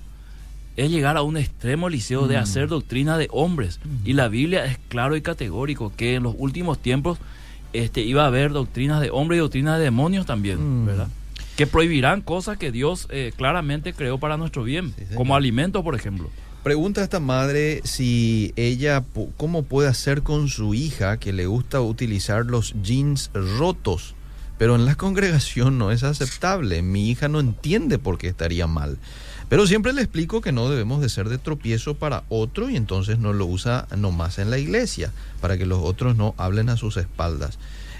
[0.77, 2.41] es llegar a un extremo liceo de mm.
[2.41, 3.81] hacer doctrina de hombres.
[4.05, 7.19] Y la Biblia es claro y categórico que en los últimos tiempos
[7.73, 10.87] este, iba a haber doctrinas de hombres y doctrinas de demonios también, mm.
[10.87, 11.09] ¿verdad?
[11.57, 16.31] Que prohibirán cosas que Dios eh, claramente creó para nuestro bien, como alimento, por ejemplo.
[16.63, 19.03] Pregunta a esta madre si ella,
[19.37, 24.15] ¿cómo puede hacer con su hija que le gusta utilizar los jeans rotos?
[24.59, 26.83] Pero en la congregación no es aceptable.
[26.83, 28.99] Mi hija no entiende por qué estaría mal.
[29.49, 33.19] Pero siempre le explico que no debemos de ser de tropiezo para otro y entonces
[33.19, 36.99] no lo usa nomás en la iglesia, para que los otros no hablen a sus
[36.99, 37.59] espaldas.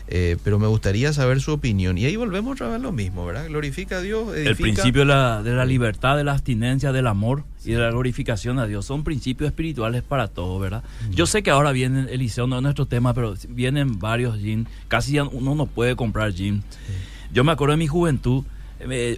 [0.09, 1.97] Eh, pero me gustaría saber su opinión.
[1.97, 3.47] Y ahí volvemos otra vez lo mismo, ¿verdad?
[3.47, 4.35] Glorifica a Dios.
[4.35, 7.91] El principio de la, de la, libertad, de la abstinencia, del amor y de la
[7.91, 10.83] glorificación a Dios son principios espirituales para todos, ¿verdad?
[11.11, 14.67] Yo sé que ahora viene Eliseo, no es nuestro tema, pero vienen varios jeans.
[14.89, 16.65] Casi ya uno no puede comprar jeans.
[17.31, 18.45] Yo me acuerdo de mi juventud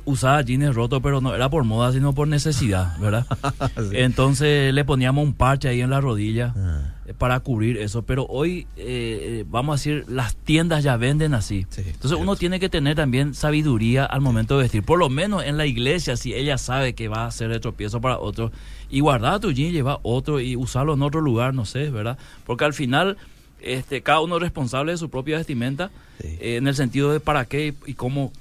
[0.04, 3.24] usaba jeans rotos, pero no era por moda, sino por necesidad, ¿verdad?
[3.92, 6.80] Entonces le poníamos un parche ahí en la rodilla ah.
[7.10, 8.02] Eh, para cubrir eso.
[8.02, 11.66] Pero hoy, eh, eh, vamos a decir, las tiendas ya venden así.
[11.76, 14.82] Entonces uno tiene que tener también sabiduría al momento de vestir.
[14.82, 18.00] Por lo menos en la iglesia, si ella sabe que va a ser de tropiezo
[18.00, 18.52] para otro,
[18.88, 22.18] y guardar tu jean, llevar otro y usarlo en otro lugar, no sé, ¿verdad?
[22.46, 23.16] Porque al final...
[23.62, 25.90] Este, cada uno es responsable de su propia vestimenta
[26.22, 28.32] en el sentido de para qué y cómo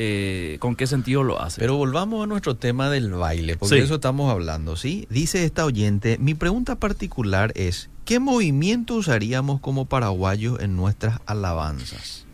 [0.00, 1.60] eh, con qué sentido lo hace.
[1.60, 5.08] Pero volvamos a nuestro tema del baile, porque de eso estamos hablando, ¿sí?
[5.10, 12.26] Dice esta oyente, mi pregunta particular es, ¿qué movimiento usaríamos como paraguayos en nuestras alabanzas?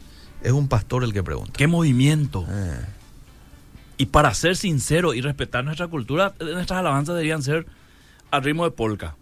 [0.43, 1.55] Es un pastor el que pregunta.
[1.57, 2.45] ¿Qué movimiento?
[2.51, 2.85] Eh.
[3.97, 7.65] Y para ser sincero y respetar nuestra cultura, nuestras alabanzas deberían ser
[8.31, 9.17] al ritmo de polka.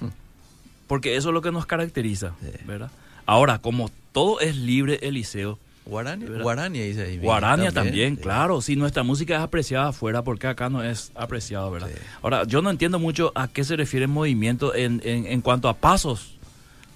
[0.86, 2.32] Porque eso es lo que nos caracteriza,
[2.66, 2.90] ¿verdad?
[3.26, 5.58] Ahora, como todo es libre, Eliseo,
[5.92, 7.18] Guarania, Guarania dice ahí.
[7.18, 8.62] Guarania también, claro.
[8.62, 11.90] Si nuestra música es apreciada afuera, porque acá no es apreciada, ¿verdad?
[12.22, 16.38] Ahora, yo no entiendo mucho a qué se refiere movimiento en, en, cuanto a pasos,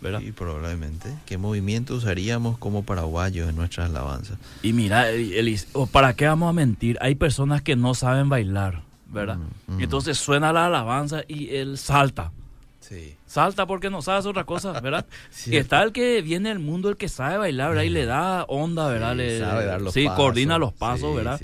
[0.01, 0.21] ¿verdad?
[0.21, 1.11] Sí, probablemente.
[1.27, 4.39] ¿Qué movimiento usaríamos como paraguayos en nuestras alabanzas?
[4.63, 6.97] Y mira, Elis, ¿para qué vamos a mentir?
[7.03, 9.37] Hay personas que no saben bailar, ¿verdad?
[9.67, 9.81] Mm, mm.
[9.83, 12.33] Entonces suena la alabanza y él salta.
[13.27, 15.07] Salta porque no sabes otra cosa, ¿verdad?
[15.47, 17.85] Y está el que viene del mundo, el que sabe bailar, ¿verdad?
[17.85, 19.17] Y le da onda, ¿verdad?
[19.17, 21.41] le, sabe dar los sí, coordina los pasos, ¿verdad?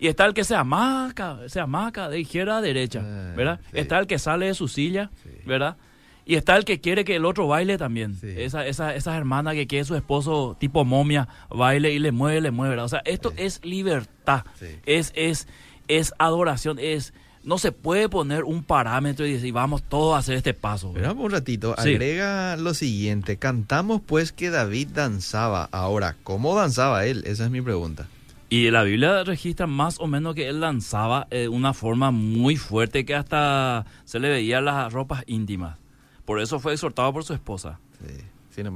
[0.00, 3.60] Y está el que se amaca, se amaca de izquierda a derecha, ah, ¿verdad?
[3.72, 5.10] Está el que sale de su silla,
[5.44, 5.76] ¿verdad?
[6.24, 8.16] Y está el que quiere que el otro baile también.
[8.22, 12.50] Esa, esa, esas hermanas que quiere su esposo tipo momia baile y le mueve, le
[12.50, 12.84] mueve, ¿verdad?
[12.84, 14.44] O sea, esto es libertad,
[14.84, 15.48] es, es,
[15.88, 17.14] es adoración, es
[17.44, 20.88] no se puede poner un parámetro y decir, vamos todos a hacer este paso.
[20.88, 25.68] Esperamos un ratito, agrega lo siguiente, cantamos pues que David danzaba.
[25.72, 27.22] Ahora, ¿cómo danzaba él?
[27.26, 28.06] Esa es mi pregunta.
[28.50, 33.04] Y la Biblia registra más o menos que él danzaba de una forma muy fuerte
[33.04, 35.76] que hasta se le veía las ropas íntimas.
[36.24, 37.78] Por eso fue exhortado por su esposa.
[38.00, 38.14] Sí.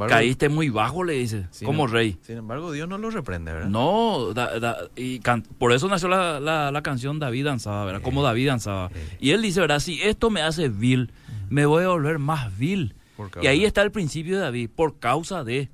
[0.09, 2.17] Caíste muy bajo, le dice, como rey.
[2.23, 3.69] Sin embargo, Dios no lo reprende, ¿verdad?
[3.69, 4.33] No,
[4.97, 5.21] y
[5.59, 8.03] por eso nació la, canción David danzaba, ¿verdad?
[8.03, 8.91] como David danzaba.
[9.21, 9.81] Y él dice, ¿verdad?
[9.81, 11.13] Si esto me hace vil,
[11.49, 12.95] me voy a volver más vil.
[13.41, 15.71] Y ahí está el principio de David, por causa de...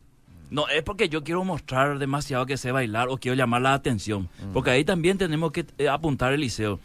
[0.50, 4.30] No es porque yo quiero mostrar demasiado que sé bailar o quiero llamar la atención,
[4.54, 6.80] porque ahí también tenemos que eh, apuntar el liceo.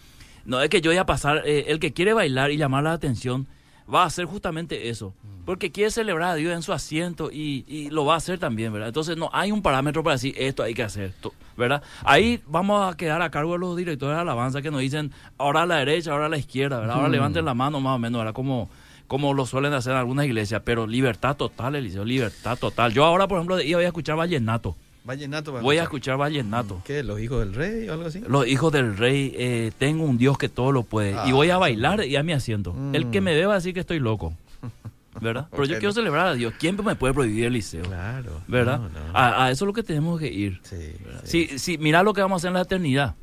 [0.46, 2.92] No es que yo voy a pasar, eh, el que quiere bailar y llamar la
[2.92, 3.48] atención,
[3.92, 5.14] va a hacer justamente eso.
[5.46, 8.88] Porque quiere celebrar a Dios en su asiento y, lo va a hacer también, ¿verdad?
[8.88, 11.14] Entonces no hay un parámetro para decir esto hay que hacer,
[11.58, 11.84] ¿verdad?
[12.04, 15.64] Ahí vamos a quedar a cargo de los directores de alabanza que nos dicen ahora
[15.64, 16.96] a la derecha, ahora a la izquierda, ¿verdad?
[16.96, 18.34] Ahora levanten la mano más o menos, ¿verdad?
[18.34, 18.70] Como,
[19.08, 22.94] como lo suelen hacer en algunas iglesias, pero libertad total, Eliseo, libertad total.
[22.94, 24.76] Yo ahora, por ejemplo, iba a escuchar vallenato.
[25.04, 25.52] Vallenato.
[25.60, 26.82] Voy a escuchar vallenato.
[26.86, 27.04] ¿Qué?
[27.04, 28.22] ¿Los hijos del rey o algo así?
[28.26, 31.16] Los hijos del rey, eh, tengo un Dios que todo lo puede.
[31.28, 31.60] y voy a ah.
[31.60, 32.74] bailar y a mi asiento.
[32.94, 33.24] El que mm.
[33.24, 34.34] me ve va a decir que estoy loco.
[35.22, 35.48] ¿Verdad?
[35.52, 36.54] Pero yo quiero celebrar a Dios.
[36.60, 37.84] ¿Quién me puede prohibir el liceo?
[37.84, 38.42] Claro.
[38.48, 38.82] ¿Verdad?
[39.14, 40.60] A, eso es lo que tenemos que ir.
[40.64, 40.94] Sí,
[41.24, 41.60] sí.
[41.60, 43.16] sí, mira lo que vamos a hacer en la eternidad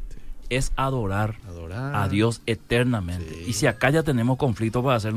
[0.51, 1.37] es adorar,
[1.95, 3.45] a Dios eternamente.
[3.47, 5.15] Y si acá ya tenemos conflicto para hacer,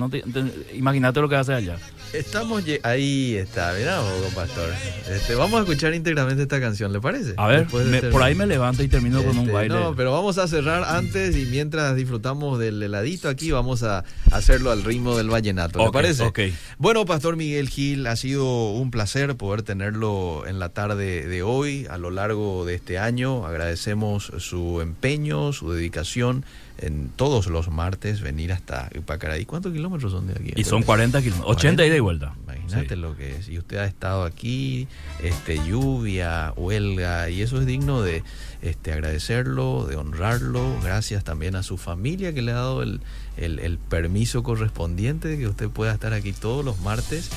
[0.74, 1.78] imagínate lo que hace allá.
[2.14, 4.00] Estamos ahí está, mira,
[4.36, 4.70] pastor.
[5.10, 7.34] Este, vamos a escuchar íntegramente esta canción, ¿le parece?
[7.38, 7.68] A ver,
[8.12, 9.76] por ahí me levanto y termino con un este, baile.
[9.76, 14.70] No, pero vamos a cerrar antes y mientras disfrutamos del heladito aquí, vamos a hacerlo
[14.70, 16.24] al ritmo del vallenato, ¿le parece?
[16.24, 16.40] Ok.
[16.78, 21.88] Bueno, Pastor Miguel Gil, ha sido un placer poder tenerlo en la tarde de hoy,
[21.90, 23.48] a lo largo de este año.
[23.48, 25.23] Agradecemos su empeño
[25.54, 26.46] su dedicación
[26.78, 29.46] en todos los martes venir hasta Pacaraí.
[29.46, 30.54] ¿Cuántos kilómetros son de aquí?
[30.56, 32.34] Y son 40 kilómetros, 80 ida y vuelta.
[32.46, 33.50] Imagínate lo que es.
[33.50, 34.88] Y usted ha estado aquí,
[35.22, 38.24] este, lluvia, huelga, y eso es digno de
[38.62, 40.80] este, agradecerlo, de honrarlo.
[40.82, 43.02] Gracias también a su familia que le ha dado el,
[43.38, 47.30] el permiso correspondiente de que usted pueda estar aquí todos los martes.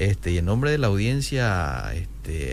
[0.00, 2.09] Este, y en nombre de la audiencia este,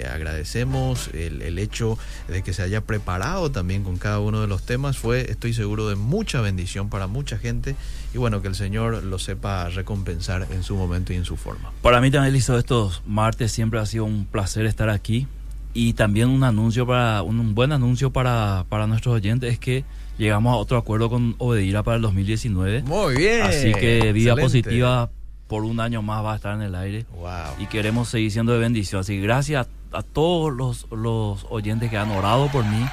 [0.10, 1.98] agradecemos el, hecho
[2.28, 4.98] de que se haya preparado también con cada uno de los temas.
[4.98, 7.76] Fue, estoy seguro, de mucha bendición para mucha gente
[8.14, 11.72] y bueno, que el Señor lo sepa recompensar en su momento y en su forma.
[11.82, 15.28] Para mí también, Listo, estos martes siempre ha sido un placer estar aquí
[15.74, 19.84] y también un anuncio para un buen anuncio para, para nuestros oyentes es que
[20.18, 22.84] llegamos a otro acuerdo con Obedira para el 2019.
[22.84, 23.44] Muy bien.
[23.44, 25.12] Así que vida positiva
[25.48, 27.06] por un año más va a estar en el aire.
[27.60, 29.02] Y queremos seguir siendo de bendición.
[29.02, 32.86] Así que gracias a, todos los, los, oyentes que han orado por mí,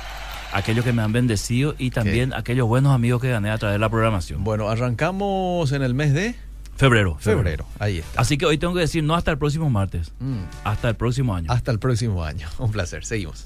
[0.53, 3.79] aquellos que me han bendecido y también aquellos buenos amigos que gané a través de
[3.81, 4.45] la programación.
[4.45, 6.35] Bueno, arrancamos en el mes de...
[6.77, 7.67] Febrero, febrero.
[7.79, 8.21] ahí está.
[8.21, 10.43] Así que hoy tengo que decir no hasta el próximo martes, mm.
[10.65, 11.53] hasta el próximo año.
[11.53, 12.49] Hasta el próximo año.
[12.59, 13.45] Un placer, seguimos.